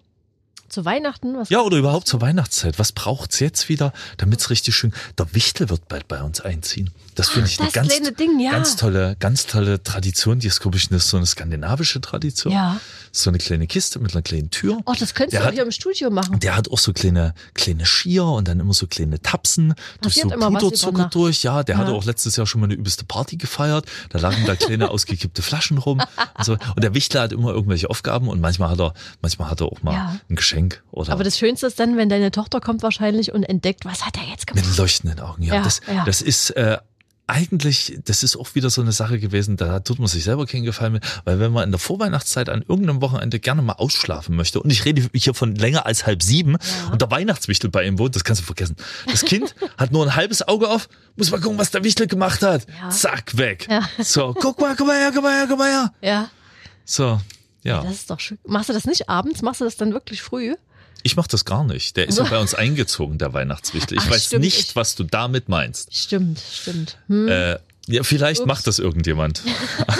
Zu 0.69 0.85
Weihnachten? 0.85 1.35
Was 1.35 1.49
Ja, 1.49 1.61
oder 1.61 1.77
überhaupt 1.77 2.07
zur 2.07 2.21
Weihnachtszeit. 2.21 2.79
Was 2.79 2.93
braucht's 2.93 3.39
jetzt 3.39 3.67
wieder, 3.67 3.91
damit's 4.17 4.49
richtig 4.49 4.73
schön. 4.75 4.93
Der 5.17 5.33
Wichtel 5.35 5.69
wird 5.69 5.87
bald 5.89 6.07
bei 6.07 6.21
uns 6.23 6.39
einziehen. 6.39 6.91
Das 7.15 7.29
finde 7.29 7.49
ich 7.49 7.59
eine 7.59 7.67
das 7.69 7.73
ganz, 7.73 8.13
Ding, 8.17 8.39
ja. 8.39 8.51
ganz 8.51 8.75
tolle, 8.77 9.15
ganz 9.19 9.45
tolle 9.45 9.83
Tradition. 9.83 10.39
Die 10.39 10.47
ist, 10.47 10.61
glaube 10.61 10.77
ich, 10.77 10.89
eine, 10.89 10.99
so 10.99 11.17
eine 11.17 11.25
skandinavische 11.25 11.99
Tradition. 11.99 12.53
Ja. 12.53 12.79
So 13.11 13.29
eine 13.29 13.37
kleine 13.37 13.67
Kiste 13.67 13.99
mit 13.99 14.13
einer 14.13 14.21
kleinen 14.21 14.49
Tür. 14.49 14.77
Oh, 14.85 14.93
das 14.97 15.13
könntest 15.13 15.33
Der 15.33 15.41
du 15.41 15.47
hat- 15.47 15.53
hier 15.55 15.63
im 15.63 15.71
Studio 15.71 16.09
machen. 16.09 16.39
Der 16.39 16.55
hat 16.55 16.71
auch 16.71 16.77
so 16.79 16.93
kleine, 16.93 17.33
kleine 17.53 17.85
Skier 17.85 18.23
und 18.23 18.47
dann 18.47 18.61
immer 18.61 18.73
so 18.73 18.87
kleine 18.87 19.21
Tapsen 19.21 19.73
durch 20.01 20.15
Passiert 20.15 20.29
so 20.29 20.33
immer 20.35 20.45
was 20.45 20.51
über 20.51 20.59
Puderzucker 20.61 21.09
durch. 21.11 21.43
Ja, 21.43 21.63
der 21.63 21.75
Ja. 21.75 21.81
hatte 21.81 21.91
auch 21.91 22.05
letztes 22.05 22.37
Jahr 22.37 22.47
schon 22.47 22.61
mal 22.61 22.67
eine 22.67 22.75
übelste 22.75 23.03
Party 23.03 23.35
gefeiert. 23.35 23.85
Da 24.09 24.19
lagen 24.19 24.45
da 24.45 24.55
kleine 24.55 24.89
ausgekippte 24.91 25.41
Flaschen 25.41 25.77
rum. 25.79 25.99
Und, 26.37 26.45
so. 26.45 26.53
und 26.53 26.81
der 26.83 26.93
Wichtler 26.93 27.21
hat 27.23 27.33
immer 27.33 27.49
irgendwelche 27.51 27.89
Aufgaben 27.89 28.29
und 28.29 28.39
manchmal 28.39 28.69
hat 28.69 28.79
er, 28.79 28.93
manchmal 29.21 29.49
hat 29.49 29.59
er 29.59 29.67
auch 29.67 29.81
mal 29.83 29.93
Ja. 29.93 30.17
ein 30.29 30.35
Geschenk 30.37 30.81
oder 30.91 31.11
Aber 31.11 31.25
das 31.25 31.37
Schönste 31.37 31.67
ist 31.67 31.79
dann, 31.79 31.97
wenn 31.97 32.07
deine 32.07 32.31
Tochter 32.31 32.61
kommt 32.61 32.81
wahrscheinlich 32.83 33.33
und 33.33 33.43
entdeckt, 33.43 33.83
was 33.83 34.05
hat 34.05 34.15
er 34.17 34.23
jetzt 34.29 34.47
gemacht? 34.47 34.65
mit 34.65 34.77
leuchtenden 34.77 35.19
Augen. 35.19 35.43
Ja, 35.43 35.55
Ja, 35.55 35.61
das, 35.63 35.81
ja. 35.93 36.05
das 36.05 36.21
ist 36.21 36.51
äh, 36.51 36.77
eigentlich, 37.31 37.97
das 38.03 38.23
ist 38.23 38.35
auch 38.35 38.55
wieder 38.55 38.69
so 38.69 38.81
eine 38.81 38.91
Sache 38.91 39.17
gewesen, 39.17 39.55
da 39.55 39.79
tut 39.79 39.99
man 39.99 40.07
sich 40.09 40.25
selber 40.25 40.45
keinen 40.45 40.65
Gefallen 40.65 40.91
mit, 40.91 41.03
weil 41.23 41.39
wenn 41.39 41.53
man 41.53 41.63
in 41.63 41.71
der 41.71 41.79
Vorweihnachtszeit 41.79 42.49
an 42.49 42.61
irgendeinem 42.67 43.01
Wochenende 43.01 43.39
gerne 43.39 43.61
mal 43.61 43.73
ausschlafen 43.73 44.35
möchte, 44.35 44.61
und 44.61 44.69
ich 44.69 44.83
rede 44.83 45.09
hier 45.13 45.33
von 45.33 45.55
länger 45.55 45.85
als 45.85 46.05
halb 46.05 46.21
sieben, 46.21 46.57
und 46.91 47.01
der 47.01 47.09
Weihnachtswichtel 47.09 47.69
bei 47.69 47.85
ihm 47.85 47.97
wohnt, 47.99 48.15
das 48.15 48.25
kannst 48.25 48.41
du 48.41 48.45
vergessen. 48.45 48.75
Das 49.07 49.23
Kind 49.23 49.55
hat 49.77 49.91
nur 49.93 50.05
ein 50.05 50.15
halbes 50.15 50.45
Auge 50.45 50.67
auf, 50.69 50.89
muss 51.15 51.31
mal 51.31 51.39
gucken, 51.39 51.57
was 51.57 51.71
der 51.71 51.83
Wichtel 51.85 52.07
gemacht 52.07 52.41
hat. 52.41 52.67
Ja. 52.81 52.89
Zack, 52.89 53.37
weg. 53.37 53.67
Ja. 53.69 53.87
So, 53.99 54.35
guck 54.37 54.59
mal, 54.59 54.75
guck 54.75 54.87
mal 54.87 54.97
her, 54.97 55.11
guck 55.13 55.23
mal 55.23 55.37
her, 55.37 55.45
guck 55.47 55.57
mal 55.57 55.71
her. 55.71 55.93
Ja, 56.01 56.29
So, 56.83 57.21
ja. 57.63 57.81
das 57.81 57.93
ist 57.93 58.09
doch 58.09 58.19
schön. 58.19 58.39
Machst 58.45 58.67
du 58.69 58.73
das 58.73 58.85
nicht 58.85 59.07
abends? 59.07 59.41
Machst 59.41 59.61
du 59.61 59.65
das 59.65 59.77
dann 59.77 59.93
wirklich 59.93 60.21
früh? 60.21 60.55
Ich 61.03 61.15
mach 61.15 61.27
das 61.27 61.45
gar 61.45 61.63
nicht. 61.63 61.97
Der 61.97 62.07
ist 62.07 62.17
ja 62.17 62.23
bei 62.29 62.39
uns 62.39 62.53
eingezogen, 62.53 63.17
der 63.17 63.33
Weihnachtswichtel. 63.33 63.97
Ich 63.97 64.03
Ach, 64.05 64.11
weiß 64.11 64.25
stimmt, 64.25 64.43
nicht, 64.45 64.59
ich- 64.59 64.75
was 64.75 64.95
du 64.95 65.03
damit 65.03 65.49
meinst. 65.49 65.95
Stimmt, 65.95 66.39
stimmt. 66.39 66.97
Hm. 67.07 67.27
Äh, 67.27 67.57
ja, 67.87 68.03
vielleicht 68.03 68.41
Ups. 68.41 68.47
macht 68.47 68.67
das 68.67 68.77
irgendjemand 68.79 69.41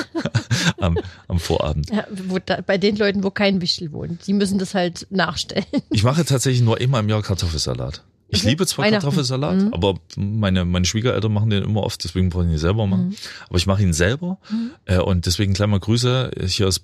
am, 0.80 0.98
am 1.28 1.40
Vorabend. 1.40 1.90
Ja, 1.92 2.06
wo 2.12 2.38
da, 2.40 2.62
bei 2.62 2.78
den 2.78 2.96
Leuten, 2.96 3.24
wo 3.24 3.32
kein 3.32 3.60
Wichtel 3.62 3.92
wohnt. 3.92 4.28
Die 4.28 4.34
müssen 4.34 4.60
das 4.60 4.74
halt 4.76 5.08
nachstellen. 5.10 5.66
Ich 5.90 6.04
mache 6.04 6.24
tatsächlich 6.24 6.62
nur 6.62 6.78
einmal 6.80 7.02
im 7.02 7.10
Jahr 7.10 7.22
Kartoffelsalat. 7.24 8.04
Ich 8.34 8.44
Mhm. 8.44 8.50
liebe 8.50 8.66
zwar. 8.66 8.90
Kartoffelsalat, 8.90 9.58
Mhm. 9.62 9.74
aber 9.74 9.96
meine, 10.16 10.66
meine 10.66 10.86
Schwiegereltern 10.86 11.32
machen 11.34 11.50
den 11.50 11.64
immer 11.64 11.84
oft, 11.84 12.04
deswegen 12.04 12.30
brauche 12.30 12.46
ich 12.46 12.52
ihn 12.52 12.58
selber 12.58 12.88
machen. 12.88 13.10
Mhm. 13.10 13.16
Aber 13.50 13.58
ich 13.58 13.68
mache 13.68 13.84
ihn 13.84 13.94
selber 13.94 14.40
äh, 14.86 14.98
und 15.00 15.26
deswegen 15.26 15.54
mal 15.70 15.80
Grüße. 15.80 16.32
Hier 16.48 16.68
ist, 16.68 16.84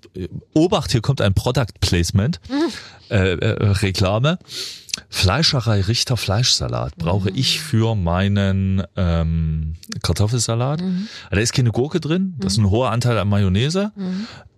Obacht, 0.53 0.91
hier 0.91 1.01
kommt 1.01 1.21
ein 1.21 1.33
Product 1.33 1.73
Placement, 1.79 2.39
Mhm. 2.49 2.71
äh, 3.09 3.33
äh, 3.33 3.65
Reklame. 3.71 4.39
Fleischerei 5.09 5.81
Richter 5.81 6.17
Fleischsalat 6.17 6.95
brauche 6.97 7.29
ich 7.29 7.59
für 7.61 7.95
meinen 7.95 8.83
ähm, 8.95 9.75
Kartoffelsalat. 10.01 10.81
Da 11.31 11.37
ist 11.37 11.53
keine 11.53 11.71
Gurke 11.71 11.99
drin, 11.99 12.33
das 12.39 12.53
ist 12.53 12.59
ein 12.59 12.69
hoher 12.69 12.91
Anteil 12.91 13.17
an 13.17 13.29
Mayonnaise 13.29 13.91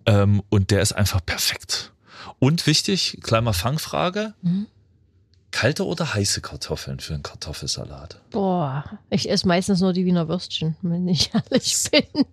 ähm, 0.06 0.42
und 0.48 0.70
der 0.70 0.80
ist 0.82 0.92
einfach 0.92 1.20
perfekt. 1.24 1.92
Und 2.38 2.66
wichtig, 2.66 3.18
kleiner 3.22 3.52
Fangfrage, 3.52 4.32
kalte 5.50 5.86
oder 5.86 6.14
heiße 6.14 6.40
Kartoffeln 6.40 7.00
für 7.00 7.14
einen 7.14 7.22
Kartoffelsalat? 7.22 8.20
Boah, 8.30 8.84
ich 9.10 9.28
esse 9.30 9.46
meistens 9.48 9.80
nur 9.80 9.92
die 9.92 10.04
Wiener 10.04 10.28
Würstchen, 10.28 10.76
wenn 10.82 11.06
ich 11.08 11.30
ehrlich 11.50 11.76
bin. 11.90 12.24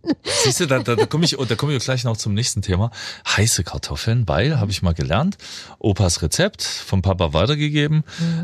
Siehst 0.43 0.59
du, 0.59 0.65
da, 0.65 0.79
da, 0.79 0.95
da 0.95 1.05
komme 1.05 1.25
ich, 1.25 1.36
da 1.36 1.55
komme 1.55 1.75
ich 1.75 1.83
gleich 1.83 2.03
noch 2.03 2.17
zum 2.17 2.33
nächsten 2.33 2.62
Thema. 2.62 2.91
Heiße 3.27 3.63
Kartoffeln, 3.63 4.27
weil, 4.27 4.59
habe 4.59 4.71
ich 4.71 4.81
mal 4.81 4.93
gelernt, 4.93 5.38
Opas 5.79 6.21
Rezept 6.21 6.63
vom 6.63 7.01
Papa 7.01 7.33
weitergegeben, 7.33 8.03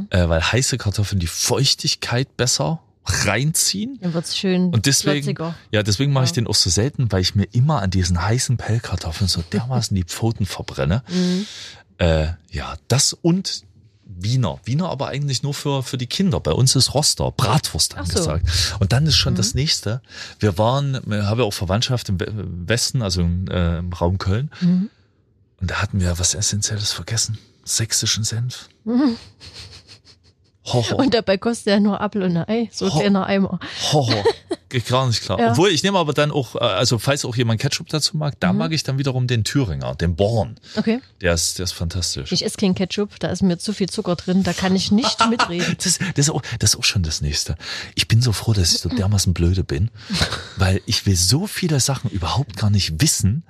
äh, 0.09 0.27
weil 0.27 0.41
heiße 0.41 0.77
Kartoffeln 0.77 1.19
die 1.19 1.27
Feuchtigkeit 1.27 2.35
besser 2.37 2.81
reinziehen. 3.05 3.99
Dann 4.01 4.13
wird's 4.13 4.37
schön 4.37 4.73
Und 4.73 4.85
deswegen, 4.85 5.23
flotziger. 5.23 5.55
ja, 5.71 5.83
deswegen 5.83 6.13
mache 6.13 6.25
ich 6.25 6.31
den 6.31 6.47
auch 6.47 6.55
so 6.55 6.69
selten, 6.69 7.11
weil 7.11 7.21
ich 7.21 7.35
mir 7.35 7.45
immer 7.51 7.81
an 7.81 7.89
diesen 7.89 8.21
heißen 8.21 8.57
Pellkartoffeln 8.57 9.27
so 9.27 9.41
dermaßen 9.41 9.95
die 9.95 10.03
Pfoten 10.03 10.45
verbrenne. 10.45 11.03
Mhm. 11.09 11.45
Äh, 11.97 12.27
ja, 12.49 12.75
das 12.87 13.13
und 13.13 13.63
Wiener. 14.05 14.59
Wiener 14.65 14.89
aber 14.89 15.07
eigentlich 15.07 15.43
nur 15.43 15.53
für, 15.53 15.81
für 15.83 15.97
die 15.97 16.07
Kinder. 16.07 16.39
Bei 16.39 16.51
uns 16.51 16.75
ist 16.75 16.93
Roster, 16.93 17.31
Bratwurst 17.31 17.95
Ach 17.97 18.05
so. 18.05 18.21
Mhm. 18.23 18.29
angesagt. 18.29 18.75
Und 18.79 18.91
dann 18.93 19.05
ist 19.05 19.15
schon 19.15 19.35
das 19.35 19.53
nächste. 19.53 20.01
Wir 20.39 20.57
waren, 20.57 20.99
wir 21.05 21.27
haben 21.27 21.39
ja 21.39 21.45
auch 21.45 21.53
Verwandtschaft 21.53 22.09
im 22.09 22.19
We- 22.19 22.31
Westen, 22.67 23.01
also 23.01 23.21
im, 23.21 23.47
äh, 23.49 23.77
im 23.79 23.91
Raum 23.93 24.17
Köln. 24.17 24.51
Mhm. 24.61 24.89
Und 25.61 25.71
da 25.71 25.81
hatten 25.81 25.99
wir 25.99 26.17
was 26.19 26.35
Essentielles 26.35 26.91
vergessen. 26.91 27.37
Sächsischen 27.63 28.23
Senf. 28.23 28.67
Horror. 30.65 30.99
Und 30.99 31.13
dabei 31.13 31.37
kostet 31.37 31.67
ja 31.67 31.79
nur 31.79 31.99
Apfel 31.99 32.23
und 32.23 32.37
ein 32.37 32.47
Ei, 32.47 32.69
so 32.71 32.85
ein 32.85 32.93
Ho- 32.93 32.99
kleiner 32.99 33.25
Eimer. 33.25 33.59
Horror. 33.91 34.23
Geht 34.69 34.87
gar 34.87 35.05
nicht 35.05 35.21
klar. 35.21 35.39
Ja. 35.39 35.51
Obwohl, 35.51 35.69
ich 35.69 35.83
nehme 35.83 35.99
aber 35.99 36.13
dann 36.13 36.31
auch, 36.31 36.55
äh, 36.55 36.59
also 36.59 36.97
falls 36.97 37.25
auch 37.25 37.35
jemand 37.35 37.59
Ketchup 37.61 37.89
dazu 37.89 38.17
mag, 38.17 38.33
Mhm. 38.33 38.37
da 38.39 38.53
mag 38.53 38.71
ich 38.71 38.83
dann 38.83 38.97
wiederum 38.97 39.27
den 39.27 39.43
Thüringer, 39.43 39.93
den 39.95 40.15
Born. 40.15 40.55
Okay. 40.75 40.99
Der 41.21 41.33
ist, 41.33 41.59
der 41.59 41.65
ist 41.65 41.73
fantastisch. 41.73 42.31
Ich 42.31 42.43
esse 42.45 42.57
kein 42.57 42.73
Ketchup, 42.73 43.19
da 43.19 43.27
ist 43.27 43.43
mir 43.43 43.57
zu 43.59 43.73
viel 43.73 43.89
Zucker 43.89 44.15
drin, 44.15 44.41
da 44.43 44.53
kann 44.53 44.75
ich 44.75 44.91
nicht 44.91 45.19
mitreden. 45.29 45.75
Das, 45.83 45.99
das, 45.99 46.27
ist 46.27 46.29
auch, 46.31 46.41
das 46.59 46.71
ist 46.73 46.79
auch 46.79 46.83
schon 46.83 47.03
das 47.03 47.21
Nächste. 47.21 47.55
Ich 47.95 48.07
bin 48.07 48.21
so 48.21 48.31
froh, 48.31 48.53
dass 48.53 48.73
ich 48.73 48.79
so 48.79 48.89
dermaßen 48.89 49.33
blöde 49.33 49.63
bin, 49.63 49.91
weil 50.57 50.81
ich 50.85 51.05
will 51.05 51.15
so 51.17 51.45
viele 51.45 51.79
Sachen 51.79 52.09
überhaupt 52.09 52.55
gar 52.57 52.69
nicht 52.69 52.99
wissen, 53.01 53.43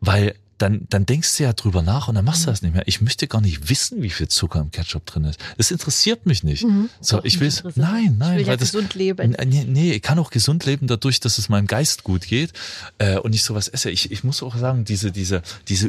weil 0.00 0.34
dann, 0.58 0.86
dann 0.88 1.04
denkst 1.06 1.36
du 1.36 1.42
ja 1.44 1.52
drüber 1.52 1.82
nach 1.82 2.08
und 2.08 2.14
dann 2.14 2.24
machst 2.24 2.44
du 2.46 2.50
das 2.50 2.62
nicht 2.62 2.74
mehr. 2.74 2.82
Ich 2.86 3.00
möchte 3.00 3.26
gar 3.28 3.40
nicht 3.40 3.68
wissen, 3.68 4.02
wie 4.02 4.10
viel 4.10 4.28
Zucker 4.28 4.60
im 4.60 4.70
Ketchup 4.70 5.04
drin 5.06 5.24
ist. 5.24 5.38
Das 5.58 5.70
interessiert 5.70 6.26
mich 6.26 6.42
nicht. 6.44 6.64
So, 7.00 7.16
Doch, 7.18 7.24
ich 7.24 7.40
will 7.40 7.52
nein, 7.74 8.16
nein, 8.18 8.32
Ich 8.32 8.36
will 8.36 8.40
ja 8.42 8.46
weil 8.48 8.56
das, 8.56 8.72
gesund 8.72 8.94
leben. 8.94 9.36
Nee, 9.46 9.64
nee, 9.68 9.92
ich 9.92 10.02
kann 10.02 10.18
auch 10.18 10.30
gesund 10.30 10.64
leben 10.64 10.86
dadurch, 10.86 11.20
dass 11.20 11.38
es 11.38 11.48
meinem 11.48 11.66
Geist 11.66 12.04
gut 12.04 12.26
geht 12.26 12.52
äh, 12.98 13.16
und 13.18 13.34
ich 13.34 13.42
sowas 13.44 13.68
esse. 13.68 13.90
Ich, 13.90 14.10
ich 14.10 14.24
muss 14.24 14.42
auch 14.42 14.56
sagen, 14.56 14.84
diese, 14.84 15.12
diese, 15.12 15.42
diese 15.68 15.88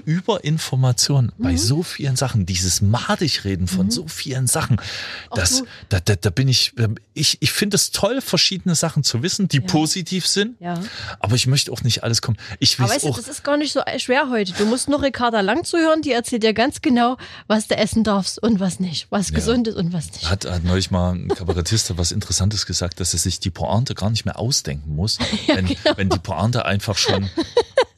Überinformation 0.52 1.32
bei 1.38 1.54
Mhm. 1.54 1.58
so 1.58 1.84
vielen 1.84 2.16
Sachen, 2.16 2.46
dieses 2.46 2.82
Madigreden 2.82 3.68
von 3.68 3.92
so 3.92 4.08
vielen 4.08 4.48
Sachen, 4.48 4.82
das, 5.34 5.64
da, 5.90 6.00
da, 6.00 6.16
da 6.16 6.30
bin 6.30 6.48
ich, 6.48 6.74
ich, 7.14 7.38
ich 7.42 7.52
finde 7.52 7.76
es 7.76 7.92
toll, 7.92 8.22
verschiedene 8.22 8.76
Sachen 8.76 9.04
zu 9.04 9.22
wissen, 9.24 9.48
die 9.48 9.60
positiv 9.60 10.28
sind, 10.28 10.60
Ja. 10.60 10.82
aber 11.20 11.36
ich 11.36 11.48
möchte 11.48 11.72
auch 11.72 11.84
nicht 11.84 12.04
alles 12.04 12.22
kommen. 12.22 12.38
Ich 12.60 12.80
Aber 12.80 12.90
weiß 12.90 12.96
weißt 12.96 13.06
du, 13.06 13.10
auch, 13.10 13.18
das 13.18 13.28
ist 13.28 13.44
gar 13.44 13.58
nicht 13.58 13.72
so 13.74 13.82
schwer 13.98 14.30
heute. 14.30 14.54
Du 14.58 14.66
musst 14.66 14.90
nur 14.90 15.04
Ricarda 15.04 15.42
Lang 15.42 15.64
zuhören, 15.66 16.02
die 16.02 16.12
erzählt 16.12 16.42
dir 16.42 16.54
ganz 16.54 16.82
genau, 16.82 17.18
was 17.46 17.68
du 17.68 17.78
essen 17.78 18.04
darfst 18.04 18.42
und 18.42 18.60
was 18.60 18.80
nicht, 18.80 19.06
was 19.12 19.32
gesund 19.32 19.68
ist 19.68 19.76
und 19.76 19.94
was 19.94 20.12
nicht. 20.12 20.30
Hat, 20.30 20.46
hat 20.46 20.64
neulich 20.64 20.90
mal 20.90 21.14
ein 21.14 21.28
Kabarettist 21.28 21.96
was 21.98 22.12
Interessantes 22.12 22.66
gesagt, 22.66 23.00
dass 23.00 23.14
er 23.14 23.20
sich 23.20 23.40
die 23.40 23.52
Pointe 23.52 23.94
gar 23.94 24.10
nicht 24.10 24.26
mehr 24.26 24.40
ausdenken 24.40 24.96
muss, 24.96 25.20
wenn, 25.48 25.68
genau. 25.68 25.80
wenn 25.96 26.10
die 26.10 26.20
Pointe 26.20 26.66
einfach 26.66 26.98
schon 26.98 27.30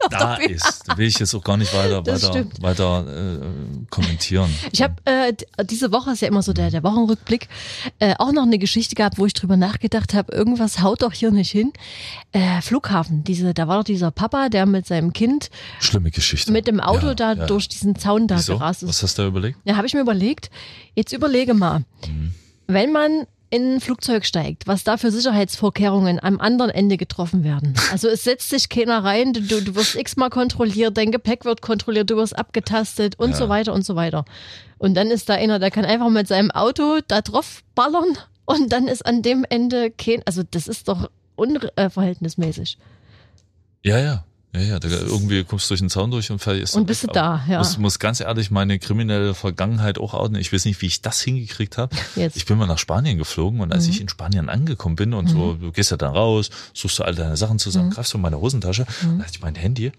da 0.19 0.35
ist. 0.35 0.83
Da 0.87 0.97
will 0.97 1.07
ich 1.07 1.19
jetzt 1.19 1.33
auch 1.35 1.43
gar 1.43 1.57
nicht 1.57 1.73
weiter, 1.73 2.01
Das 2.01 2.23
weiter, 2.23 2.33
stimmt. 2.33 2.61
weiter 2.61 3.05
äh, 3.41 3.85
kommentieren. 3.89 4.49
Ich 4.71 4.81
habe 4.81 4.95
äh, 5.05 5.33
diese 5.65 5.91
Woche 5.91 6.11
ist 6.11 6.21
ja 6.21 6.27
immer 6.27 6.41
so 6.41 6.53
der, 6.53 6.69
der 6.71 6.83
Wochenrückblick, 6.83 7.47
äh, 7.99 8.15
auch 8.17 8.31
noch 8.31 8.43
eine 8.43 8.57
Geschichte 8.59 8.95
gehabt, 8.95 9.17
wo 9.17 9.25
ich 9.25 9.33
drüber 9.33 9.57
nachgedacht 9.57 10.13
habe, 10.13 10.33
irgendwas 10.33 10.81
haut 10.81 11.01
doch 11.01 11.13
hier 11.13 11.31
nicht 11.31 11.51
hin. 11.51 11.71
Äh, 12.31 12.61
Flughafen, 12.61 13.23
diese, 13.23 13.53
da 13.53 13.67
war 13.67 13.77
doch 13.79 13.83
dieser 13.85 14.11
Papa, 14.11 14.49
der 14.49 14.65
mit 14.65 14.85
seinem 14.85 15.13
Kind 15.13 15.49
Schlimme 15.79 16.11
Geschichte. 16.11 16.51
mit 16.51 16.67
dem 16.67 16.79
Auto 16.79 17.07
Ja, 17.07 17.15
da 17.15 17.33
ja. 17.33 17.45
durch 17.45 17.67
diesen 17.67 17.95
Zaun 17.95 18.27
da 18.27 18.37
Wieso? 18.37 18.53
gerast 18.57 18.83
ist. 18.83 18.89
Was 18.89 19.03
hast 19.03 19.17
du 19.17 19.23
da 19.23 19.27
überlegt? 19.27 19.57
Ja, 19.63 19.75
habe 19.77 19.87
ich 19.87 19.93
mir 19.93 20.01
überlegt, 20.01 20.49
jetzt 20.95 21.11
überlege 21.13 21.53
mal, 21.53 21.83
Mhm. 22.07 22.33
wenn 22.67 22.91
man 22.91 23.25
in 23.51 23.75
ein 23.75 23.79
Flugzeug 23.81 24.25
steigt, 24.25 24.67
was 24.67 24.83
da 24.83 24.97
für 24.97 25.11
Sicherheitsvorkehrungen 25.11 26.19
am 26.21 26.39
anderen 26.39 26.69
Ende 26.71 26.97
getroffen 26.97 27.43
werden. 27.43 27.73
Also 27.91 28.07
es 28.07 28.23
setzt 28.23 28.49
sich 28.49 28.69
keiner 28.69 29.03
rein, 29.03 29.33
du, 29.33 29.41
du 29.41 29.75
wirst 29.75 29.95
x-mal 29.95 30.29
kontrolliert, 30.29 30.95
dein 30.97 31.11
Gepäck 31.11 31.45
wird 31.45 31.61
kontrolliert, 31.61 32.09
du 32.09 32.15
wirst 32.17 32.37
abgetastet 32.37 33.17
und 33.17 33.31
Ja. 33.31 33.35
so 33.35 33.49
weiter 33.49 33.73
und 33.73 33.85
so 33.85 33.95
weiter. 33.95 34.25
Und 34.77 34.95
dann 34.95 35.07
ist 35.11 35.29
da 35.29 35.33
einer, 35.33 35.59
der 35.59 35.71
kann 35.71 35.85
einfach 35.85 36.09
mit 36.09 36.27
seinem 36.27 36.51
Auto 36.51 36.99
da 37.07 37.21
drauf 37.21 37.63
ballern 37.75 38.17
und 38.45 38.71
dann 38.71 38.87
ist 38.87 39.05
an 39.05 39.21
dem 39.21 39.45
Ende 39.49 39.91
kein, 39.91 40.21
also 40.25 40.43
das 40.49 40.67
ist 40.67 40.87
doch 40.87 41.09
unverhältnismäßig. 41.35 42.77
Ja, 43.83 43.97
ja. 43.99 44.23
Ja, 44.51 44.61
ja, 44.61 44.79
da, 44.79 44.87
irgendwie 44.89 45.43
kommst 45.43 45.65
du 45.65 45.73
durch 45.73 45.79
den 45.81 45.91
Zaun 45.91 46.09
durch 46.09 46.31
und 46.31 46.39
verlierst 46.39 46.73
Und 46.75 46.87
bist 46.87 47.03
du 47.03 47.07
da, 47.07 47.43
ja. 47.47 47.59
Muss, 47.59 47.77
muss 47.77 47.99
ganz 47.99 48.19
ehrlich 48.19 48.49
meine 48.49 48.79
kriminelle 48.79 49.35
Vergangenheit 49.35 49.99
auch 49.99 50.15
outen. 50.15 50.35
Ich 50.37 50.51
weiß 50.51 50.65
nicht, 50.65 50.81
wie 50.81 50.87
ich 50.87 51.03
das 51.03 51.21
hingekriegt 51.21 51.77
habe. 51.77 51.95
Jetzt. 52.15 52.35
Ich 52.35 52.45
bin 52.47 52.57
mal 52.57 52.65
nach 52.65 52.79
Spanien 52.79 53.19
geflogen 53.19 53.59
und 53.61 53.71
als 53.71 53.85
Mhm. 53.85 53.91
ich 53.91 54.01
in 54.01 54.09
Spanien 54.09 54.49
angekommen 54.49 54.95
bin 54.95 55.13
und 55.13 55.27
so, 55.27 55.53
du 55.53 55.71
gehst 55.71 55.91
ja 55.91 55.97
dann 55.97 56.13
raus, 56.15 56.49
suchst 56.73 56.97
du 56.97 57.03
all 57.03 57.13
deine 57.13 57.37
Sachen 57.37 57.53
Mhm. 57.55 57.59
zusammen, 57.59 57.89
greifst 57.91 58.11
du 58.13 58.17
in 58.17 58.21
meine 58.23 58.39
Hosentasche, 58.39 58.87
dann 59.03 59.19
hatte 59.21 59.33
ich 59.35 59.41
mein 59.41 59.53
Handy. 59.53 59.91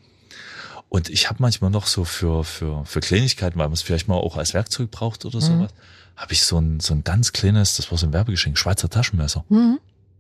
Und 0.89 1.09
ich 1.09 1.29
habe 1.29 1.37
manchmal 1.41 1.71
noch 1.71 1.87
so 1.87 2.05
für, 2.05 2.43
für, 2.43 2.85
für 2.85 2.99
Kleinigkeiten, 2.99 3.57
weil 3.57 3.69
man 3.69 3.75
es 3.75 3.83
vielleicht 3.83 4.09
mal 4.09 4.17
auch 4.17 4.37
als 4.37 4.53
Werkzeug 4.55 4.91
braucht 4.91 5.25
oder 5.25 5.37
Mhm. 5.39 5.43
sowas, 5.43 5.71
habe 6.17 6.33
ich 6.33 6.43
so 6.43 6.59
ein, 6.59 6.81
so 6.81 6.93
ein 6.93 7.05
ganz 7.05 7.33
kleines, 7.33 7.77
das 7.77 7.93
war 7.93 7.99
so 7.99 8.07
ein 8.07 8.13
Werbegeschenk, 8.13 8.59
Schweizer 8.59 8.91
Taschenmesser. 8.91 9.45
Mhm. 9.49 9.79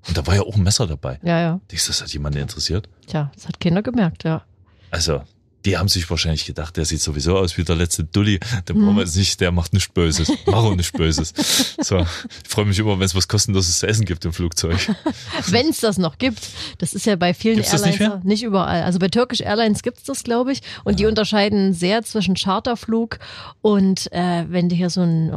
Und 0.08 0.16
da 0.16 0.26
war 0.26 0.34
ja 0.34 0.42
auch 0.42 0.56
ein 0.56 0.62
Messer 0.62 0.86
dabei. 0.86 1.18
Ja, 1.22 1.40
ja. 1.40 1.60
Denkst 1.70 1.86
du, 1.86 1.90
das 1.90 2.02
hat 2.02 2.12
jemanden 2.12 2.38
interessiert? 2.38 2.88
Tja, 3.06 3.30
das 3.34 3.46
hat 3.48 3.60
keiner 3.60 3.82
gemerkt, 3.82 4.24
ja. 4.24 4.42
Also, 4.90 5.22
die 5.64 5.76
haben 5.76 5.88
sich 5.88 6.08
wahrscheinlich 6.10 6.44
gedacht, 6.46 6.76
der 6.76 6.84
sieht 6.84 7.00
sowieso 7.00 7.36
aus 7.36 7.56
wie 7.58 7.64
der 7.64 7.76
letzte 7.76 8.04
Dulli. 8.04 8.38
Den 8.68 8.78
Mhm. 8.78 8.84
brauchen 8.84 8.96
wir 8.96 9.02
jetzt 9.04 9.16
nicht, 9.16 9.40
der 9.40 9.52
macht 9.52 9.72
nichts 9.72 9.92
Böses. 9.92 10.30
Mach 10.46 10.54
auch 10.64 10.74
nichts 10.74 10.92
Böses. 10.92 11.32
So, 11.82 11.98
ich 12.44 12.48
freue 12.48 12.64
mich 12.66 12.78
immer, 12.78 12.98
wenn 12.98 13.06
es 13.06 13.14
was 13.14 13.26
kostenloses 13.28 13.78
zu 13.80 13.86
essen 13.86 14.04
gibt 14.04 14.24
im 14.24 14.32
Flugzeug. 14.32 14.78
Wenn 15.48 15.68
es 15.70 15.80
das 15.80 15.98
noch 15.98 16.18
gibt. 16.18 16.40
Das 16.78 16.94
ist 16.94 17.06
ja 17.06 17.16
bei 17.16 17.32
vielen 17.34 17.56
Gibt's 17.56 17.70
das 17.70 17.82
Airlines 17.82 18.00
nicht 18.00 18.14
nicht, 18.14 18.24
nicht 18.24 18.42
überall. 18.42 18.82
Also 18.82 18.98
bei 18.98 19.08
Turkish 19.08 19.40
Airlines 19.40 19.82
gibt's 19.82 20.04
das, 20.04 20.22
glaube 20.24 20.52
ich. 20.52 20.60
Und 20.84 21.00
die 21.00 21.06
unterscheiden 21.06 21.72
sehr 21.72 22.02
zwischen 22.02 22.34
Charterflug 22.34 23.18
und 23.62 24.12
äh, 24.12 24.44
wenn 24.48 24.68
du 24.68 24.76
hier 24.76 24.90
so 24.90 25.00
einen 25.00 25.30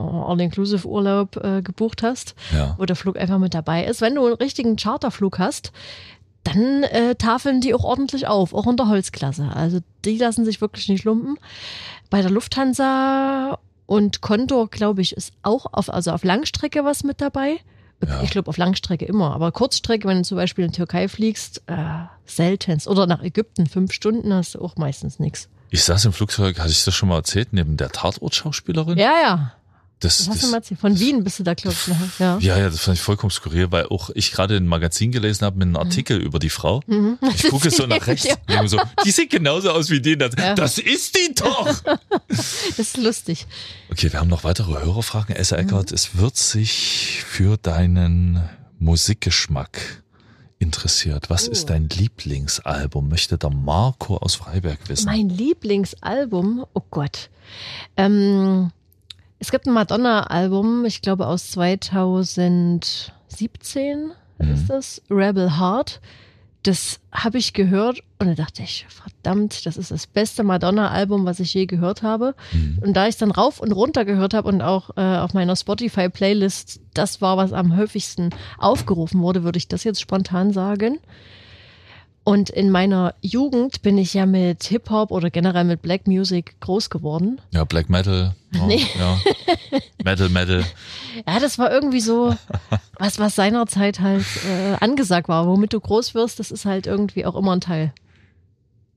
All-Inclusive-Urlaub 0.57 1.37
äh, 1.37 1.61
gebucht 1.61 2.03
hast, 2.03 2.35
Ja. 2.53 2.75
wo 2.77 2.85
der 2.85 2.95
Flug 2.95 3.17
einfach 3.17 3.39
mit 3.39 3.53
dabei 3.53 3.85
ist. 3.85 4.01
Wenn 4.01 4.15
du 4.15 4.25
einen 4.25 4.35
richtigen 4.35 4.75
Charterflug 4.75 5.39
hast, 5.39 5.71
dann 6.43 6.83
äh, 6.83 7.15
tafeln 7.15 7.62
die 7.62 7.73
auch 7.73 7.83
ordentlich 7.83 8.27
auf, 8.27 8.53
auch 8.53 8.67
in 8.67 8.77
der 8.77 8.88
Holzklasse. 8.88 9.50
Also 9.53 9.79
die 10.05 10.17
lassen 10.17 10.45
sich 10.45 10.62
wirklich 10.62 10.89
nicht 10.89 11.03
lumpen. 11.05 11.38
Bei 12.09 12.21
der 12.21 12.31
Lufthansa 12.31 13.59
und 13.85 14.21
Condor, 14.21 14.69
glaube 14.69 15.01
ich, 15.01 15.15
ist 15.15 15.33
auch 15.41 15.67
auf, 15.71 15.91
also 15.91 16.12
auf 16.12 16.23
Langstrecke 16.23 16.83
was 16.83 17.03
mit 17.03 17.21
dabei. 17.21 17.59
Ja. 18.05 18.21
Ich 18.21 18.31
glaube 18.31 18.50
auf 18.50 18.57
Langstrecke 18.57 19.05
immer, 19.05 19.33
aber 19.33 19.51
Kurzstrecke, 19.51 20.07
wenn 20.07 20.17
du 20.17 20.23
zum 20.23 20.35
Beispiel 20.35 20.65
in 20.65 20.71
die 20.71 20.77
Türkei 20.77 21.07
fliegst, 21.07 21.63
äh, 21.67 21.75
seltenst. 22.25 22.88
Oder 22.88 23.07
nach 23.07 23.23
Ägypten, 23.23 23.65
fünf 23.65 23.93
Stunden 23.93 24.33
hast 24.33 24.55
du 24.55 24.62
auch 24.62 24.75
meistens 24.75 25.19
nichts. 25.19 25.47
Ich 25.69 25.83
saß 25.85 26.05
im 26.05 26.13
Flugzeug, 26.13 26.59
hatte 26.59 26.71
ich 26.71 26.83
das 26.83 26.93
schon 26.93 27.09
mal 27.09 27.15
erzählt, 27.15 27.50
neben 27.51 27.77
der 27.77 27.89
Tatortschauspielerin? 27.89 28.97
Ja, 28.97 29.13
ja. 29.21 29.53
Das, 30.03 30.25
Das 30.25 30.51
das. 30.51 30.74
Von 30.79 31.00
Wien 31.00 31.24
bist 31.24 31.39
du 31.39 31.43
da, 31.43 31.53
glaube 31.53 31.75
ich. 31.75 32.19
Ja. 32.19 32.38
ja, 32.39 32.57
ja, 32.60 32.69
das 32.69 32.79
fand 32.81 32.98
ich 32.98 33.03
vollkommen 33.03 33.31
skurril, 33.31 33.72
weil 33.72 33.88
auch 33.88 34.10
ich 34.13 34.31
gerade 34.31 34.57
ein 34.57 34.67
Magazin 34.67 35.12
gelesen 35.12 35.45
habe 35.45 35.57
mit 35.57 35.67
einem 35.67 35.77
Artikel 35.77 36.17
über 36.22 36.39
die 36.39 36.50
Frau. 36.50 36.81
Mhm. 36.88 37.17
Ich 37.36 37.50
gucke 37.50 37.72
so 37.72 37.86
nach 37.88 38.05
rechts. 38.05 38.27
Ja. 38.50 38.62
und 38.62 38.67
so, 38.67 38.79
die 39.05 39.12
sieht 39.12 39.29
genauso 39.31 39.72
aus 39.72 39.89
wie 39.89 40.01
die. 40.01 40.17
Das, 40.17 40.31
Ja. 40.38 40.53
das 40.55 40.77
ist 40.77 41.15
die 41.17 41.33
doch! 41.36 41.81
Das 42.27 42.77
ist 42.77 42.98
lustig. 42.98 43.45
Okay, 43.91 44.12
wir 44.12 44.19
haben 44.19 44.29
noch 44.29 44.43
weitere 44.43 44.74
Hörerfragen. 44.74 45.36
Essa 45.36 45.55
Mhm. 45.57 45.63
Eckert, 45.63 45.91
es 45.91 46.17
wird 46.17 46.36
sich 46.38 47.24
für 47.25 47.57
deinen 47.57 48.41
Musikgeschmack 48.79 50.03
interessiert. 50.60 51.29
Was 51.29 51.48
Oh. 51.48 51.51
ist 51.51 51.69
dein 51.69 51.89
Lieblingsalbum? 51.89 53.07
Möchte 53.10 53.38
der 53.38 53.50
Marco 53.50 54.17
aus 54.17 54.36
Freiberg 54.36 54.79
wissen. 54.89 55.05
Mein 55.05 55.29
Lieblingsalbum, 55.29 56.65
oh 56.74 56.81
Gott. 56.89 57.29
Ähm, 57.98 58.72
es 59.43 59.51
gibt 59.51 59.67
ein 59.67 59.73
Madonna-Album, 59.73 60.85
ich 60.85 61.01
glaube 61.01 61.27
aus 61.27 61.51
2017 61.51 64.12
Mhm. 64.39 64.53
ist 64.53 64.69
das, 64.69 65.01
Rebel 65.09 65.59
Heart. 65.59 66.00
Das 66.63 67.01
habe 67.12 67.38
ich 67.39 67.51
gehört 67.51 68.00
und 68.19 68.27
da 68.27 68.35
dachte 68.35 68.63
ich, 68.63 68.85
verdammt, 68.88 69.65
das 69.65 69.75
ist 69.75 69.91
das 69.91 70.07
beste 70.07 70.43
Madonna-Album, 70.43 71.25
was 71.25 71.41
ich 71.41 71.53
je 71.53 71.65
gehört 71.65 72.03
habe. 72.03 72.35
Mhm. 72.53 72.79
Und 72.81 72.93
da 72.93 73.09
ich 73.09 73.17
dann 73.17 73.31
rauf 73.31 73.59
und 73.59 73.73
runter 73.73 74.05
gehört 74.05 74.33
habe 74.33 74.47
und 74.47 74.62
auch 74.62 74.91
äh, 74.95 75.01
auf 75.17 75.33
meiner 75.33 75.57
Spotify-Playlist, 75.57 76.79
das 76.93 77.19
war, 77.21 77.35
was 77.35 77.51
am 77.51 77.75
häufigsten 77.75 78.29
aufgerufen 78.57 79.21
wurde, 79.21 79.43
würde 79.43 79.57
ich 79.57 79.67
das 79.67 79.83
jetzt 79.83 80.00
spontan 80.00 80.53
sagen. 80.53 81.00
Und 82.25 82.49
in 82.49 82.69
meiner 82.71 83.15
Jugend 83.21 83.81
bin 83.81 83.97
ich 83.97 84.13
ja 84.13 84.25
mit 84.25 84.63
Hip-Hop 84.63 85.11
oder 85.11 85.29
generell 85.29 85.65
mit 85.65 85.81
Black 85.81 86.07
Music 86.07 86.55
groß 86.61 86.89
geworden. 86.89 87.41
Ja, 87.51 87.63
Black 87.65 87.89
Metal. 87.89 88.33
Ja, 88.53 88.67
Nee. 88.67 88.85
ja. 88.99 89.17
Metal, 90.03 90.29
Metal. 90.29 90.63
Ja, 91.27 91.39
das 91.39 91.57
war 91.57 91.71
irgendwie 91.71 92.01
so, 92.01 92.35
was, 92.99 93.17
was 93.17 93.33
seinerzeit 93.35 93.99
halt 93.99 94.25
äh, 94.47 94.75
angesagt 94.79 95.27
war. 95.27 95.47
Womit 95.47 95.73
du 95.73 95.79
groß 95.79 96.13
wirst, 96.13 96.39
das 96.39 96.51
ist 96.51 96.65
halt 96.65 96.85
irgendwie 96.85 97.25
auch 97.25 97.35
immer 97.35 97.53
ein 97.53 97.61
Teil. 97.61 97.93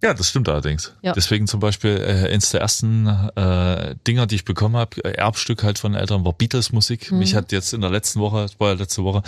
Ja, 0.02 0.12
das 0.12 0.28
stimmt 0.28 0.48
allerdings. 0.50 0.92
Ja. 1.00 1.14
Deswegen 1.14 1.46
zum 1.46 1.58
Beispiel 1.58 1.96
äh, 1.96 2.32
eins 2.32 2.50
der 2.50 2.60
ersten 2.60 3.06
äh, 3.34 3.94
Dinger, 4.06 4.26
die 4.26 4.34
ich 4.34 4.44
bekommen 4.44 4.76
habe, 4.76 5.02
äh, 5.02 5.12
Erbstück 5.12 5.62
halt 5.62 5.78
von 5.78 5.92
den 5.92 6.00
Eltern, 6.00 6.22
war 6.24 6.34
Beatles-Musik. 6.34 7.10
Mhm. 7.10 7.18
Mich 7.18 7.34
hat 7.34 7.50
jetzt 7.50 7.72
in 7.72 7.80
der 7.80 7.88
letzten 7.90 8.20
Woche, 8.20 8.42
das 8.42 8.60
war 8.60 8.68
ja 8.68 8.74
letzte 8.74 9.04
Woche, 9.04 9.22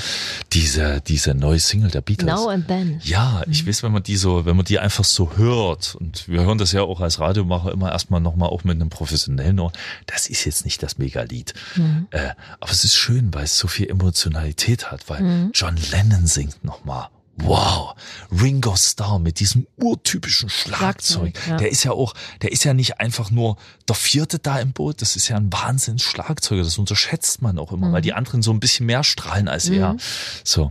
diese, 0.52 1.00
diese 1.00 1.32
neue 1.34 1.58
Single 1.58 1.90
der 1.90 2.02
Beatles. 2.02 2.28
Now 2.34 2.48
and 2.50 2.68
then. 2.68 3.00
Ja, 3.02 3.42
ich 3.50 3.64
Mhm. 3.64 3.68
weiß, 3.68 3.82
wenn 3.82 3.92
man 3.92 4.02
die 4.02 4.16
so, 4.16 4.44
wenn 4.44 4.56
man 4.56 4.66
die 4.66 4.78
einfach 4.78 5.04
so 5.04 5.36
hört, 5.36 5.94
und 5.94 6.28
wir 6.28 6.42
hören 6.42 6.58
das 6.58 6.72
ja 6.72 6.82
auch 6.82 7.00
als 7.00 7.18
Radiomacher 7.18 7.72
immer 7.72 7.90
erstmal 7.90 8.20
nochmal 8.20 8.50
auch 8.50 8.62
mit 8.64 8.76
einem 8.76 8.90
professionellen 8.90 9.58
Ohr, 9.60 9.72
das 10.06 10.26
ist 10.28 10.44
jetzt 10.44 10.66
nicht 10.66 10.82
das 10.82 10.98
Megalied. 10.98 11.54
Mhm. 11.76 12.08
Äh, 12.10 12.28
aber 12.60 12.70
es 12.72 12.84
ist 12.84 12.94
schön, 12.94 13.32
weil 13.32 13.44
es 13.44 13.56
so 13.58 13.68
viel 13.68 13.88
Emotionalität 13.88 14.90
hat, 14.92 15.08
weil 15.08 15.22
Mhm. 15.22 15.50
John 15.54 15.76
Lennon 15.90 16.26
singt 16.26 16.62
nochmal. 16.62 17.08
Wow, 17.42 17.94
Ringo 18.30 18.74
Starr 18.76 19.18
mit 19.18 19.40
diesem 19.40 19.66
urtypischen 19.76 20.48
Schlagzeug. 20.50 21.36
Schlagzeug, 21.36 21.48
ja. 21.48 21.56
Der 21.58 21.70
ist 21.70 21.84
ja 21.84 21.92
auch, 21.92 22.14
der 22.42 22.52
ist 22.52 22.64
ja 22.64 22.74
nicht 22.74 23.00
einfach 23.00 23.30
nur 23.30 23.56
der 23.88 23.94
Vierte 23.94 24.38
da 24.38 24.58
im 24.58 24.72
Boot, 24.72 25.00
das 25.02 25.16
ist 25.16 25.28
ja 25.28 25.36
ein 25.36 25.52
Wahnsinns 25.52 26.02
Schlagzeuger, 26.02 26.62
das 26.62 26.78
unterschätzt 26.78 27.40
man 27.42 27.58
auch 27.58 27.72
immer, 27.72 27.92
weil 27.92 28.02
die 28.02 28.12
anderen 28.12 28.42
so 28.42 28.50
ein 28.52 28.60
bisschen 28.60 28.86
mehr 28.86 29.04
strahlen 29.04 29.48
als 29.48 29.68
er. 29.68 29.96
So, 30.44 30.70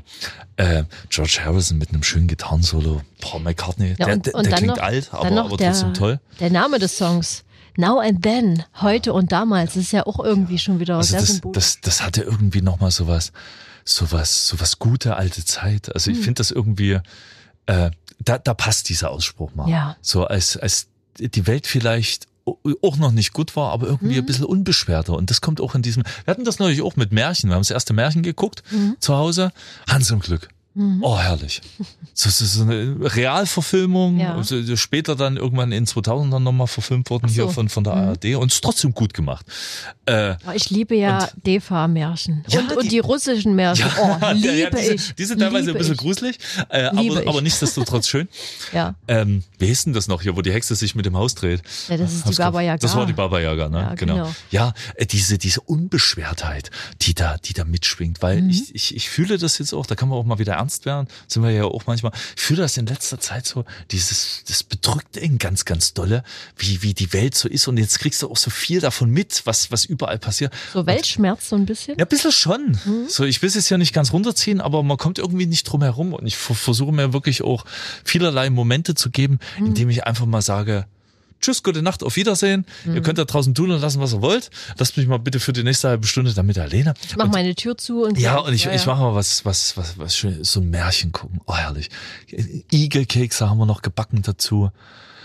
äh, 0.58 0.84
George 1.10 1.40
Harrison 1.44 1.78
mit 1.78 1.90
einem 1.90 2.04
schönen 2.04 2.28
Gitarrensolo, 2.28 3.02
Paul 3.22 3.42
McCartney, 3.42 3.96
Ja, 3.98 4.06
der, 4.06 4.14
und- 4.16 4.26
der, 4.26 4.34
der 4.44 4.52
klingt 4.54 4.76
noch- 4.78 4.84
alt, 4.84 5.10
aber, 5.14 5.26
aber 5.46 5.58
der, 5.58 5.72
trotzdem 5.72 5.94
toll. 5.94 6.20
Der 6.40 6.50
Name 6.50 6.80
des 6.80 6.98
Songs. 6.98 7.44
Now 7.80 8.00
and 8.00 8.24
Then, 8.24 8.64
heute 8.82 9.14
und 9.14 9.32
damals, 9.32 9.76
das 9.76 9.84
ist 9.84 9.92
ja 9.94 10.08
auch 10.08 10.20
irgendwie 10.20 10.58
schon 10.58 10.80
wieder 10.80 10.98
Also 10.98 11.12
sehr 11.12 11.20
das, 11.20 11.30
symbolisch. 11.30 11.56
das, 11.56 11.82
das 11.82 12.02
hatte 12.02 12.24
irgendwie 12.24 12.62
nochmal 12.62 12.90
sowas, 12.90 13.32
sowas, 13.88 14.48
sowas 14.48 14.80
gute 14.80 15.16
alte 15.16 15.44
Zeit. 15.46 15.94
Also 15.94 16.12
Hm. 16.12 16.18
ich 16.18 16.24
finde 16.24 16.40
das 16.40 16.52
irgendwie, 16.52 17.00
äh, 17.68 17.92
da, 18.24 18.38
da 18.38 18.54
passt 18.54 18.90
dieser 18.90 19.12
Ausspruch 19.12 19.54
mal. 19.56 19.70
Ja. 19.70 19.96
So 20.02 20.26
als, 20.26 20.58
als 20.58 20.88
die 21.20 21.48
Welt 21.48 21.68
vielleicht 21.68 22.28
auch 22.82 22.96
noch 22.98 23.12
nicht 23.12 23.34
gut 23.34 23.56
war, 23.58 23.72
aber 23.74 23.88
irgendwie 23.88 24.16
Hm. 24.16 24.24
ein 24.24 24.26
bisschen 24.26 24.46
unbeschwerter. 24.46 25.14
Und 25.14 25.30
das 25.30 25.42
kommt 25.42 25.60
auch 25.60 25.76
in 25.76 25.82
diesem, 25.82 26.04
wir 26.26 26.32
hatten 26.32 26.46
das 26.46 26.60
neulich 26.60 26.82
auch 26.82 26.96
mit 26.96 27.12
Märchen. 27.12 27.50
Wir 27.50 27.56
haben 27.56 27.62
das 27.62 27.72
erste 27.72 27.94
Märchen 27.94 28.24
geguckt 28.24 28.64
Hm. 28.70 28.96
zu 29.00 29.16
Hause. 29.16 29.52
Hans 29.90 30.10
im 30.12 30.20
Glück. 30.20 30.50
Oh, 31.02 31.18
herrlich. 31.18 31.62
So, 32.14 32.30
so, 32.30 32.46
so 32.46 32.62
eine 32.64 32.96
Realverfilmung, 33.16 34.20
Ja. 34.20 34.42
so, 34.44 34.76
später 34.76 35.16
dann 35.16 35.38
irgendwann 35.38 35.72
in 35.72 35.86
2000 35.88 36.32
dann 36.34 36.44
nochmal 36.44 36.68
verfilmt 36.68 37.10
worden 37.10 37.28
so. 37.30 37.34
hier 37.34 37.50
von, 37.50 37.70
von 37.70 37.84
der 37.84 37.94
ARD 37.94 38.36
und 38.36 38.52
ist 38.52 38.64
trotzdem 38.64 38.94
gut 38.94 39.14
gemacht. 39.14 39.46
Äh, 40.06 40.36
Oh, 40.48 40.52
ich 40.54 40.70
liebe 40.70 40.96
ja 40.96 41.28
DEFA-Märchen. 41.46 42.44
Ja, 42.48 42.60
und, 42.60 42.72
die- 42.72 42.76
und 42.76 42.92
die 42.92 43.00
russischen 43.00 43.56
Märchen. 43.56 43.86
oh, 44.00 44.18
Ja, 44.22 44.32
liebe 44.32 44.56
ja, 44.58 44.70
diese, 44.70 44.94
ich. 44.96 45.16
Die 45.16 45.26
sind 45.26 45.40
teilweise 45.40 45.72
ein 45.72 45.78
bisschen 45.78 45.94
ich. 45.94 46.00
gruselig, 46.00 46.38
äh, 46.70 46.84
aber, 46.84 47.28
aber 47.28 47.42
nichtsdestotrotz 47.42 48.08
schön. 48.08 48.28
Ja. 48.74 48.96
Ähm, 49.08 49.44
wie 49.60 49.68
hieß 49.68 49.86
denn 49.86 49.94
das 49.94 50.08
noch 50.08 50.22
hier, 50.22 50.36
wo 50.36 50.42
die 50.42 50.52
Hexe 50.52 50.76
sich 50.76 50.94
mit 50.94 51.06
dem 51.06 51.16
Haus 51.16 51.34
dreht? 51.36 51.62
ja, 51.88 51.98
das 51.98 52.12
ist 52.14 52.24
die 52.24 52.28
Hab's 52.28 52.38
grad- 52.38 52.48
Baba 52.52 52.62
Yaga. 52.62 52.78
Das 52.80 52.96
war 52.96 53.06
die 53.06 53.14
Baba 53.14 53.40
Yaga, 53.40 53.70
ne? 53.70 53.78
Ja, 53.80 53.96
genau. 53.96 54.14
genau. 54.16 54.36
Ja, 54.52 54.74
äh, 54.96 55.06
diese, 55.06 55.38
diese 55.38 55.62
Unbeschwertheit, 55.62 56.70
die 57.02 57.14
da, 57.14 57.38
die 57.38 57.54
da 57.54 57.64
mitschwingt, 57.64 58.22
weil 58.22 58.42
Mhm. 58.42 58.50
ich, 58.50 58.76
ich, 58.76 58.96
ich 58.96 59.10
fühle 59.10 59.38
das 59.38 59.58
jetzt 59.58 59.74
auch, 59.74 59.86
da 59.86 59.96
kann 59.96 60.10
man 60.10 60.18
auch 60.20 60.26
mal 60.26 60.38
wieder 60.40 60.54
ernst 60.54 60.67
werden, 60.86 61.08
sind 61.28 61.44
wir 61.44 61.52
ja 61.52 61.64
auch 61.66 61.86
manchmal, 61.88 62.12
ich 62.36 62.42
fühle 62.42 62.62
das 62.62 62.78
in 62.78 62.86
letzter 62.86 63.20
Zeit 63.20 63.46
so, 63.46 63.66
dieses, 63.92 64.44
das 64.48 64.64
bedrückt 64.64 65.18
ihn 65.18 65.38
ganz, 65.38 65.66
ganz 65.66 65.94
dolle, 65.94 66.24
wie, 66.58 66.82
wie 66.84 66.94
die 66.94 67.14
Welt 67.14 67.36
so 67.36 67.48
ist 67.50 67.68
und 67.68 67.78
jetzt 67.78 68.00
kriegst 68.00 68.22
du 68.22 68.30
auch 68.30 68.38
so 68.38 68.50
viel 68.50 68.80
davon 68.80 69.10
mit, 69.10 69.42
was, 69.46 69.72
was 69.72 69.86
überall 69.86 70.20
passiert. 70.20 70.54
So 70.74 70.86
Weltschmerz 70.86 71.50
so 71.50 71.56
ein 71.56 71.66
bisschen. 71.66 71.98
Ja, 71.98 72.06
ein 72.06 72.10
bisschen 72.10 72.32
schon. 72.32 72.78
Mhm. 72.86 73.06
So, 73.10 73.24
ich 73.24 73.42
will 73.42 73.48
es 73.50 73.56
jetzt 73.56 73.70
ja 73.70 73.78
nicht 73.78 73.94
ganz 73.94 74.12
runterziehen, 74.14 74.62
aber 74.62 74.84
man 74.84 74.98
kommt 74.98 75.18
irgendwie 75.20 75.46
nicht 75.46 75.64
drum 75.64 75.82
herum. 75.82 76.14
Und 76.14 76.26
ich 76.28 76.38
ver- 76.38 76.56
versuche 76.56 76.92
mir 76.92 77.14
wirklich 77.14 77.42
auch 77.42 77.66
vielerlei 78.04 78.50
Momente 78.50 78.96
zu 78.96 79.10
geben, 79.10 79.40
Mhm. 79.60 79.68
indem 79.68 79.90
ich 79.90 80.06
einfach 80.06 80.26
mal 80.26 80.42
sage, 80.42 80.86
Tschüss, 81.40 81.64
gute 81.64 81.82
Nacht, 81.82 82.04
auf 82.04 82.16
Wiedersehen. 82.16 82.66
Ihr 82.86 83.02
könnt 83.02 83.18
da 83.18 83.26
draußen 83.26 83.54
tun 83.54 83.72
und 83.72 83.80
lassen, 83.80 84.00
was 84.02 84.14
ihr 84.14 84.22
wollt. 84.22 84.50
Lasst 84.78 84.98
mich 84.98 85.08
mal 85.08 85.20
bitte 85.20 85.40
für 85.40 85.54
die 85.54 85.64
nächste 85.64 85.90
halbe 85.90 86.08
Stunde 86.08 86.34
damit 86.34 86.58
alleine. 86.58 86.94
Ich 87.08 87.16
mach 87.16 87.28
meine 87.28 87.54
Tür 87.56 87.78
zu 87.78 88.04
und 88.04 88.18
Ja, 88.18 88.38
und 88.40 88.54
ich, 88.54 88.66
ich 88.66 88.86
mache 88.86 89.02
mal 89.02 89.16
was, 89.16 89.46
was, 89.46 89.78
was, 89.78 89.98
was 89.98 90.16
schön, 90.16 90.44
so 90.44 90.60
ein 90.60 90.70
Märchen 90.70 91.12
gucken. 91.12 91.42
Oh, 91.46 91.56
herrlich. 91.56 91.90
Igelkekse 92.72 93.50
haben 93.50 93.58
wir 93.58 93.66
noch 93.66 93.82
gebacken 93.82 94.22
dazu. 94.24 94.72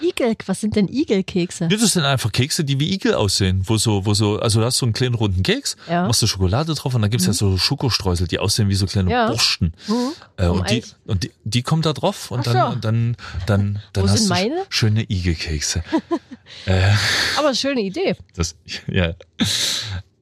Igel, 0.02 0.34
was 0.46 0.60
sind 0.60 0.76
denn 0.76 0.88
Igelkekse? 0.88 1.68
Ja, 1.70 1.76
das 1.76 1.92
sind 1.92 2.04
einfach 2.04 2.32
Kekse, 2.32 2.64
die 2.64 2.78
wie 2.80 2.92
Igel 2.92 3.14
aussehen, 3.14 3.62
wo 3.66 3.76
so, 3.76 4.04
wo 4.06 4.14
so, 4.14 4.38
also 4.38 4.60
du 4.60 4.66
hast 4.66 4.78
so 4.78 4.86
einen 4.86 4.92
kleinen 4.92 5.14
runden 5.14 5.42
Keks, 5.42 5.76
Ja. 5.88 6.02
Mhm. 6.02 6.08
machst 6.08 6.22
du 6.22 6.26
Schokolade 6.26 6.74
drauf 6.74 6.94
und 6.94 7.02
dann 7.02 7.10
gibt's 7.10 7.26
ja 7.26 7.32
so 7.32 7.56
Schokostreusel, 7.58 8.26
die 8.28 8.38
aussehen 8.38 8.68
wie 8.68 8.74
so 8.74 8.86
kleine 8.86 9.10
Ja. 9.10 9.28
Borsten. 9.28 9.72
Mhm. 9.88 10.12
Äh, 10.36 10.46
und 10.48 10.70
die, 10.70 10.84
und 11.06 11.24
die, 11.24 11.30
die 11.44 11.62
kommen 11.62 11.82
da 11.82 11.92
drauf 11.92 12.30
und 12.30 12.40
Ach 12.40 12.44
dann, 12.52 12.56
so. 12.68 12.74
und 12.74 12.84
dann, 12.84 13.16
dann, 13.46 13.82
dann 13.92 14.04
Wo 14.04 14.08
hast 14.10 14.24
du 14.24 14.28
meine? 14.28 14.64
schöne 14.68 15.02
Igelkekse. 15.10 15.82
äh, 16.66 16.90
Aber 17.38 17.54
schöne 17.54 17.80
Idee. 17.82 18.16
das, 18.34 18.56
ja. 18.88 19.14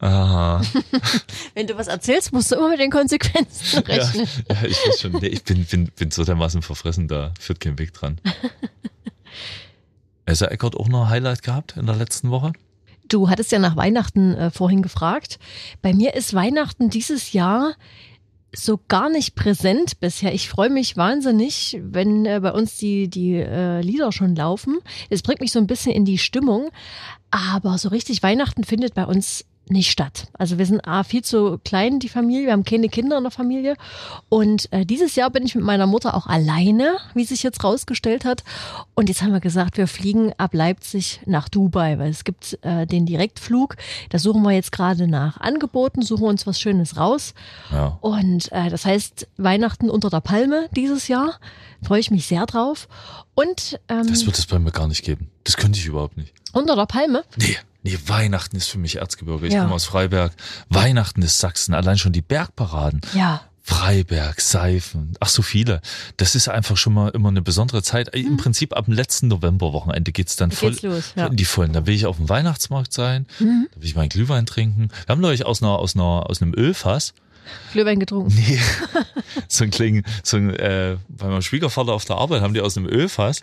Ah, 0.02 0.62
Wenn 1.54 1.66
du 1.66 1.76
was 1.76 1.86
erzählst, 1.86 2.32
musst 2.32 2.50
du 2.50 2.56
immer 2.56 2.70
mit 2.70 2.80
den 2.80 2.90
Konsequenzen 2.90 3.82
ja, 3.86 3.96
rechnen. 3.96 4.26
ja, 4.48 4.56
ich 4.66 4.76
weiß 4.78 5.00
schon. 5.02 5.12
Nee, 5.12 5.26
ich 5.26 5.44
bin, 5.44 5.64
bin, 5.66 5.90
bin 5.94 6.10
so 6.10 6.24
dermaßen 6.24 6.62
verfressen, 6.62 7.06
da 7.06 7.34
führt 7.38 7.60
kein 7.60 7.78
Weg 7.78 7.92
dran. 7.92 8.18
Elsa 10.26 10.46
Eckert 10.46 10.76
auch 10.76 10.88
noch 10.88 11.04
ein 11.04 11.10
Highlight 11.10 11.42
gehabt 11.42 11.76
in 11.76 11.86
der 11.86 11.96
letzten 11.96 12.30
Woche? 12.30 12.52
Du 13.08 13.28
hattest 13.28 13.50
ja 13.50 13.58
nach 13.58 13.76
Weihnachten 13.76 14.34
äh, 14.34 14.50
vorhin 14.50 14.82
gefragt. 14.82 15.38
Bei 15.82 15.92
mir 15.92 16.14
ist 16.14 16.32
Weihnachten 16.32 16.90
dieses 16.90 17.32
Jahr 17.32 17.74
so 18.54 18.80
gar 18.88 19.08
nicht 19.10 19.34
präsent 19.34 20.00
bisher. 20.00 20.34
Ich 20.34 20.48
freue 20.48 20.70
mich 20.70 20.96
wahnsinnig, 20.96 21.78
wenn 21.82 22.26
äh, 22.26 22.40
bei 22.40 22.52
uns 22.52 22.76
die, 22.76 23.08
die 23.08 23.34
äh, 23.34 23.80
Lieder 23.80 24.12
schon 24.12 24.34
laufen. 24.34 24.78
Es 25.08 25.22
bringt 25.22 25.40
mich 25.40 25.52
so 25.52 25.58
ein 25.58 25.66
bisschen 25.66 25.92
in 25.92 26.04
die 26.04 26.18
Stimmung. 26.18 26.70
Aber 27.30 27.78
so 27.78 27.88
richtig 27.90 28.22
Weihnachten 28.22 28.64
findet 28.64 28.94
bei 28.94 29.04
uns 29.04 29.44
nicht 29.70 29.90
statt. 29.90 30.26
Also 30.34 30.58
wir 30.58 30.66
sind 30.66 30.86
A, 30.86 31.02
viel 31.04 31.22
zu 31.22 31.58
klein, 31.64 31.98
die 32.00 32.08
Familie. 32.08 32.46
Wir 32.46 32.52
haben 32.52 32.64
keine 32.64 32.88
Kinder 32.88 33.16
in 33.16 33.24
der 33.24 33.30
Familie. 33.30 33.74
Und 34.28 34.72
äh, 34.72 34.84
dieses 34.84 35.14
Jahr 35.14 35.30
bin 35.30 35.44
ich 35.44 35.54
mit 35.54 35.64
meiner 35.64 35.86
Mutter 35.86 36.14
auch 36.14 36.26
alleine, 36.26 36.96
wie 37.14 37.24
sich 37.24 37.42
jetzt 37.42 37.62
rausgestellt 37.64 38.24
hat. 38.24 38.42
Und 38.94 39.08
jetzt 39.08 39.22
haben 39.22 39.32
wir 39.32 39.40
gesagt, 39.40 39.76
wir 39.76 39.86
fliegen 39.86 40.32
ab 40.38 40.54
Leipzig 40.54 41.20
nach 41.26 41.48
Dubai, 41.48 41.98
weil 41.98 42.10
es 42.10 42.24
gibt 42.24 42.58
äh, 42.62 42.86
den 42.86 43.06
Direktflug. 43.06 43.76
Da 44.10 44.18
suchen 44.18 44.42
wir 44.42 44.52
jetzt 44.52 44.72
gerade 44.72 45.06
nach 45.06 45.40
Angeboten, 45.40 46.02
suchen 46.02 46.24
uns 46.26 46.46
was 46.46 46.60
Schönes 46.60 46.96
raus. 46.96 47.34
Ja. 47.70 47.98
Und 48.00 48.50
äh, 48.52 48.70
das 48.70 48.84
heißt 48.84 49.28
Weihnachten 49.36 49.88
unter 49.90 50.10
der 50.10 50.20
Palme 50.20 50.68
dieses 50.74 51.08
Jahr. 51.08 51.38
Freue 51.82 52.00
ich 52.00 52.10
mich 52.10 52.26
sehr 52.26 52.44
drauf. 52.46 52.88
Und 53.34 53.80
ähm, 53.88 54.06
Das 54.08 54.26
wird 54.26 54.36
es 54.36 54.46
bei 54.46 54.58
mir 54.58 54.70
gar 54.72 54.88
nicht 54.88 55.02
geben. 55.04 55.30
Das 55.44 55.56
könnte 55.56 55.78
ich 55.78 55.86
überhaupt 55.86 56.16
nicht. 56.16 56.34
unter 56.52 56.76
der 56.76 56.86
Palme, 56.86 57.24
Nee, 57.36 57.56
nee, 57.82 57.98
Weihnachten 58.06 58.56
ist 58.56 58.68
für 58.68 58.78
mich 58.78 58.96
Erzgebirge. 58.96 59.46
Ich 59.46 59.54
Ja. 59.54 59.62
komme 59.62 59.74
aus 59.74 59.84
Freiberg. 59.84 60.32
Weihnachten 60.68 61.22
ist 61.22 61.38
Sachsen. 61.38 61.74
Allein 61.74 61.98
schon 61.98 62.12
die 62.12 62.22
Bergparaden. 62.22 63.00
ja, 63.14 63.42
Freiberg, 63.62 64.40
Seifen, 64.40 65.12
ach 65.20 65.28
so 65.28 65.42
viele. 65.42 65.80
Das 66.16 66.34
ist 66.34 66.48
einfach 66.48 66.76
schon 66.76 66.92
mal 66.92 67.10
immer 67.10 67.28
eine 67.28 67.40
besondere 67.42 67.82
Zeit. 67.84 68.08
Im 68.16 68.36
Prinzip 68.36 68.74
ab 68.76 68.86
dem 68.86 68.94
letzten 68.94 69.28
Novemberwochenende 69.28 70.10
geht's 70.10 70.34
dann 70.34 70.50
voll 70.50 70.70
Mhm. 70.70 70.72
geht's 70.72 70.82
los, 70.82 71.12
ja. 71.14 71.26
Mhm. 71.26 71.30
in 71.32 71.36
die 71.36 71.44
Vollen. 71.44 71.72
Da 71.72 71.86
will 71.86 71.94
ich 71.94 72.06
auf 72.06 72.16
dem 72.16 72.28
Weihnachtsmarkt 72.28 72.92
sein, 72.92 73.26
da 73.38 73.44
will 73.44 73.68
ich 73.82 73.94
meinen 73.94 74.08
Glühwein 74.08 74.44
trinken. 74.46 74.88
Wir 75.06 75.12
haben 75.12 75.20
neulich 75.20 75.46
aus 75.46 75.62
einer, 75.62 75.78
aus 75.78 75.94
einer, 75.94 76.28
aus 76.28 76.42
einem 76.42 76.52
Ölfass 76.56 77.14
Glühwein 77.72 77.98
getrunken. 78.00 78.34
Nee, 78.34 78.58
so 79.48 79.64
ein 79.64 79.70
Kling, 79.70 80.04
so 80.22 80.36
ein, 80.36 80.50
äh, 80.54 80.96
bei 81.08 81.26
meinem 81.28 81.42
Schwiegervater 81.42 81.92
auf 81.92 82.04
der 82.04 82.16
Arbeit 82.16 82.42
haben 82.42 82.54
die 82.54 82.60
aus 82.60 82.76
einem 82.76 82.86
Ölfass 82.86 83.42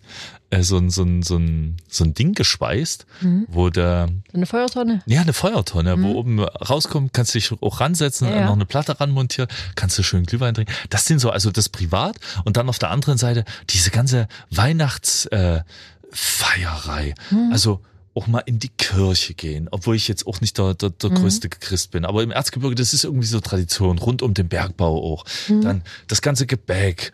äh, 0.49 0.63
so, 0.63 0.77
ein, 0.77 0.89
so, 0.89 1.03
ein, 1.03 1.23
so, 1.23 1.37
ein, 1.37 1.77
so 1.89 2.03
ein 2.03 2.13
Ding 2.13 2.33
gespeist, 2.33 3.05
Mhm. 3.21 3.45
wo 3.49 3.69
der, 3.69 4.07
So 4.31 4.37
eine 4.37 4.45
Feuertonne. 4.45 5.01
ja, 5.05 5.21
eine 5.21 5.33
Feuertonne, 5.33 6.01
wo 6.01 6.11
oben 6.13 6.39
rauskommt, 6.41 7.13
kannst 7.13 7.33
dich 7.35 7.51
auch 7.61 7.79
ransetzen, 7.79 8.27
Mhm. 8.27 8.33
Ja, 8.33 8.39
ja. 8.41 8.45
noch 8.47 8.53
eine 8.53 8.65
Platte 8.65 8.99
ranmontieren, 8.99 9.49
kannst 9.75 9.97
du 9.97 10.03
schön 10.03 10.25
Glühwein 10.25 10.53
trinken. 10.53 10.73
Das 10.89 11.05
sind 11.05 11.19
so, 11.19 11.29
also 11.29 11.51
das 11.51 11.69
privat 11.69 12.17
und 12.45 12.57
dann 12.57 12.69
auf 12.69 12.79
der 12.79 12.91
anderen 12.91 13.17
Seite 13.17 13.45
diese 13.69 13.91
ganze 13.91 14.27
Weihnachtsfeierei. 14.51 15.57
Äh, 15.59 15.63
Feierei. 16.11 17.13
Mhm. 17.31 17.49
Also 17.51 17.81
auch 18.17 18.27
mal 18.27 18.39
in 18.45 18.59
die 18.59 18.69
Kirche 18.69 19.33
gehen, 19.33 19.67
obwohl 19.71 19.95
ich 19.95 20.07
jetzt 20.07 20.25
auch 20.27 20.41
nicht 20.41 20.57
der, 20.57 20.73
der, 20.73 20.89
der 20.89 21.11
Mhm. 21.11 21.15
größte 21.15 21.49
Christ 21.49 21.91
bin. 21.91 22.03
Aber 22.03 22.23
im 22.23 22.31
Erzgebirge, 22.31 22.75
das 22.75 22.93
ist 22.93 23.03
irgendwie 23.03 23.27
so 23.27 23.39
Tradition, 23.39 23.97
rund 23.99 24.21
um 24.21 24.33
den 24.33 24.47
Bergbau 24.49 25.13
auch. 25.13 25.25
Mhm. 25.47 25.61
Dann 25.61 25.81
das 26.07 26.21
ganze 26.21 26.45
Gebäck, 26.47 27.11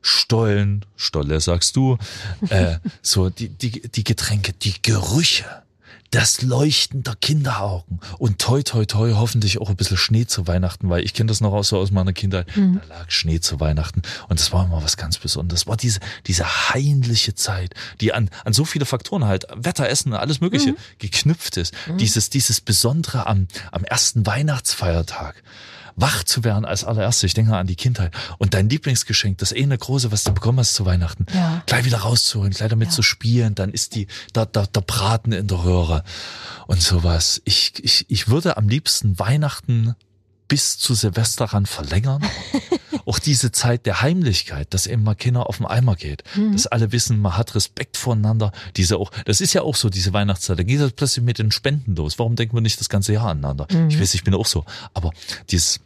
Stollen, 0.00 0.84
Stolle 0.96 1.40
sagst 1.40 1.76
du, 1.76 1.98
äh, 2.48 2.76
so 3.02 3.30
die, 3.30 3.48
die, 3.48 3.82
die 3.88 4.04
Getränke, 4.04 4.52
die 4.52 4.74
Gerüche, 4.82 5.44
das 6.10 6.42
Leuchten 6.42 7.02
der 7.02 7.16
Kinderaugen. 7.16 8.00
Und 8.18 8.38
toi 8.38 8.62
toi 8.62 8.84
toi 8.84 9.12
hoffentlich 9.14 9.60
auch 9.60 9.68
ein 9.68 9.76
bisschen 9.76 9.96
Schnee 9.96 10.26
zu 10.26 10.46
Weihnachten, 10.46 10.88
weil 10.88 11.04
ich 11.04 11.14
kenne 11.14 11.28
das 11.28 11.40
noch 11.40 11.52
aus, 11.52 11.68
so 11.68 11.78
aus 11.78 11.90
meiner 11.90 12.12
Kindheit, 12.12 12.46
da 12.56 12.84
lag 12.88 13.10
Schnee 13.10 13.40
zu 13.40 13.60
Weihnachten. 13.60 14.02
Und 14.28 14.40
das 14.40 14.52
war 14.52 14.64
immer 14.64 14.82
was 14.82 14.96
ganz 14.96 15.18
Besonderes. 15.18 15.60
Das 15.60 15.66
war 15.68 15.76
diese, 15.76 16.00
diese 16.26 16.70
heimliche 16.70 17.34
Zeit, 17.34 17.74
die 18.00 18.12
an, 18.12 18.30
an 18.44 18.52
so 18.52 18.64
viele 18.64 18.86
Faktoren 18.86 19.24
halt, 19.24 19.46
Wetter, 19.54 19.88
Essen, 19.88 20.14
alles 20.14 20.40
mögliche 20.40 20.74
geknüpft 20.98 21.56
ist. 21.56 21.74
Dieses, 21.98 22.30
dieses 22.30 22.60
Besondere 22.60 23.26
am, 23.26 23.48
am 23.72 23.84
ersten 23.84 24.26
Weihnachtsfeiertag 24.26 25.42
wach 26.00 26.22
zu 26.24 26.44
werden 26.44 26.64
als 26.64 26.84
allererstes. 26.84 27.24
Ich 27.24 27.34
denke 27.34 27.56
an 27.56 27.66
die 27.66 27.76
Kindheit. 27.76 28.12
Und 28.38 28.54
dein 28.54 28.68
Lieblingsgeschenk, 28.68 29.38
das 29.38 29.52
eine 29.52 29.76
große, 29.76 30.12
was 30.12 30.24
du 30.24 30.32
bekommen 30.32 30.60
hast 30.60 30.74
zu 30.74 30.86
Weihnachten, 30.86 31.26
Ja. 31.34 31.62
gleich 31.66 31.84
wieder 31.84 31.98
rauszuholen, 31.98 32.52
gleich 32.52 32.70
damit 32.70 32.88
Ja. 32.88 32.94
zu 32.94 33.02
spielen, 33.02 33.54
dann 33.54 33.70
ist 33.70 33.94
die, 33.94 34.06
der, 34.34 34.46
der, 34.46 34.66
der 34.66 34.80
Braten 34.80 35.32
in 35.32 35.46
der 35.48 35.64
Röhre 35.64 36.04
und 36.66 36.80
sowas. 36.80 37.42
Ich, 37.44 37.72
ich, 37.82 38.06
ich 38.08 38.28
würde 38.28 38.56
am 38.56 38.68
liebsten 38.68 39.18
Weihnachten 39.18 39.94
bis 40.46 40.78
zu 40.78 40.94
Silvester 40.94 41.44
ran 41.46 41.66
verlängern. 41.66 42.22
auch 43.04 43.18
diese 43.18 43.52
Zeit 43.52 43.84
der 43.86 44.00
Heimlichkeit, 44.02 44.72
dass 44.74 44.86
eben 44.86 45.02
mal 45.02 45.14
Kinder 45.14 45.46
auf 45.48 45.58
den 45.58 45.66
Eimer 45.66 45.94
geht, 45.96 46.24
dass 46.52 46.66
alle 46.66 46.92
wissen, 46.92 47.20
man 47.20 47.36
hat 47.36 47.54
Respekt 47.54 47.96
voneinander. 47.96 48.52
Diese 48.76 48.96
auch, 48.98 49.10
das 49.24 49.40
ist 49.40 49.52
ja 49.54 49.62
auch 49.62 49.76
so 49.76 49.88
diese 49.90 50.12
Weihnachtszeit. 50.12 50.58
Da 50.58 50.62
geht 50.62 50.80
das 50.80 50.92
plötzlich 50.92 51.24
mit 51.24 51.38
den 51.38 51.50
Spenden 51.50 51.96
los. 51.96 52.18
Warum 52.18 52.36
denken 52.36 52.54
wir 52.56 52.60
nicht 52.60 52.80
das 52.80 52.88
ganze 52.88 53.12
Jahr 53.14 53.28
aneinander? 53.28 53.66
Ich 53.88 53.98
weiß, 54.00 54.14
ich 54.14 54.24
bin 54.24 54.34
auch 54.34 54.46
so. 54.46 54.64
Aber 54.94 55.12
dieses 55.50 55.80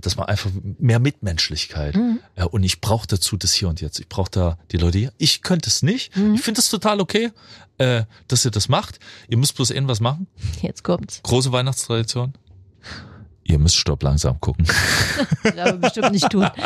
Das 0.00 0.16
war 0.16 0.28
einfach 0.28 0.50
mehr 0.78 0.98
Mitmenschlichkeit. 0.98 1.96
Mhm. 1.96 2.20
Ja, 2.36 2.44
und 2.44 2.62
ich 2.62 2.80
brauche 2.80 3.06
dazu 3.06 3.36
das 3.36 3.52
hier 3.52 3.68
und 3.68 3.80
jetzt. 3.80 4.00
Ich 4.00 4.08
brauche 4.08 4.30
da 4.30 4.58
die 4.72 4.76
Leute 4.76 4.98
hier. 4.98 5.12
Ich 5.18 5.42
könnte 5.42 5.68
es 5.68 5.82
nicht. 5.82 6.16
Mhm. 6.16 6.34
Ich 6.34 6.42
finde 6.42 6.60
es 6.60 6.68
total 6.68 7.00
okay, 7.00 7.30
äh, 7.78 8.04
dass 8.28 8.44
ihr 8.44 8.50
das 8.50 8.68
macht. 8.68 8.98
Ihr 9.28 9.38
müsst 9.38 9.54
bloß 9.54 9.70
irgendwas 9.70 10.00
machen. 10.00 10.26
Jetzt 10.62 10.84
kommt's. 10.84 11.20
Große 11.22 11.52
Weihnachtstradition. 11.52 12.34
Ihr 13.44 13.58
müsst 13.58 13.76
Stopp 13.76 14.02
langsam 14.02 14.40
gucken. 14.40 14.66
Das 15.42 15.58
aber 15.58 15.78
bestimmt 15.78 16.12
nicht 16.12 16.30
tun. 16.30 16.48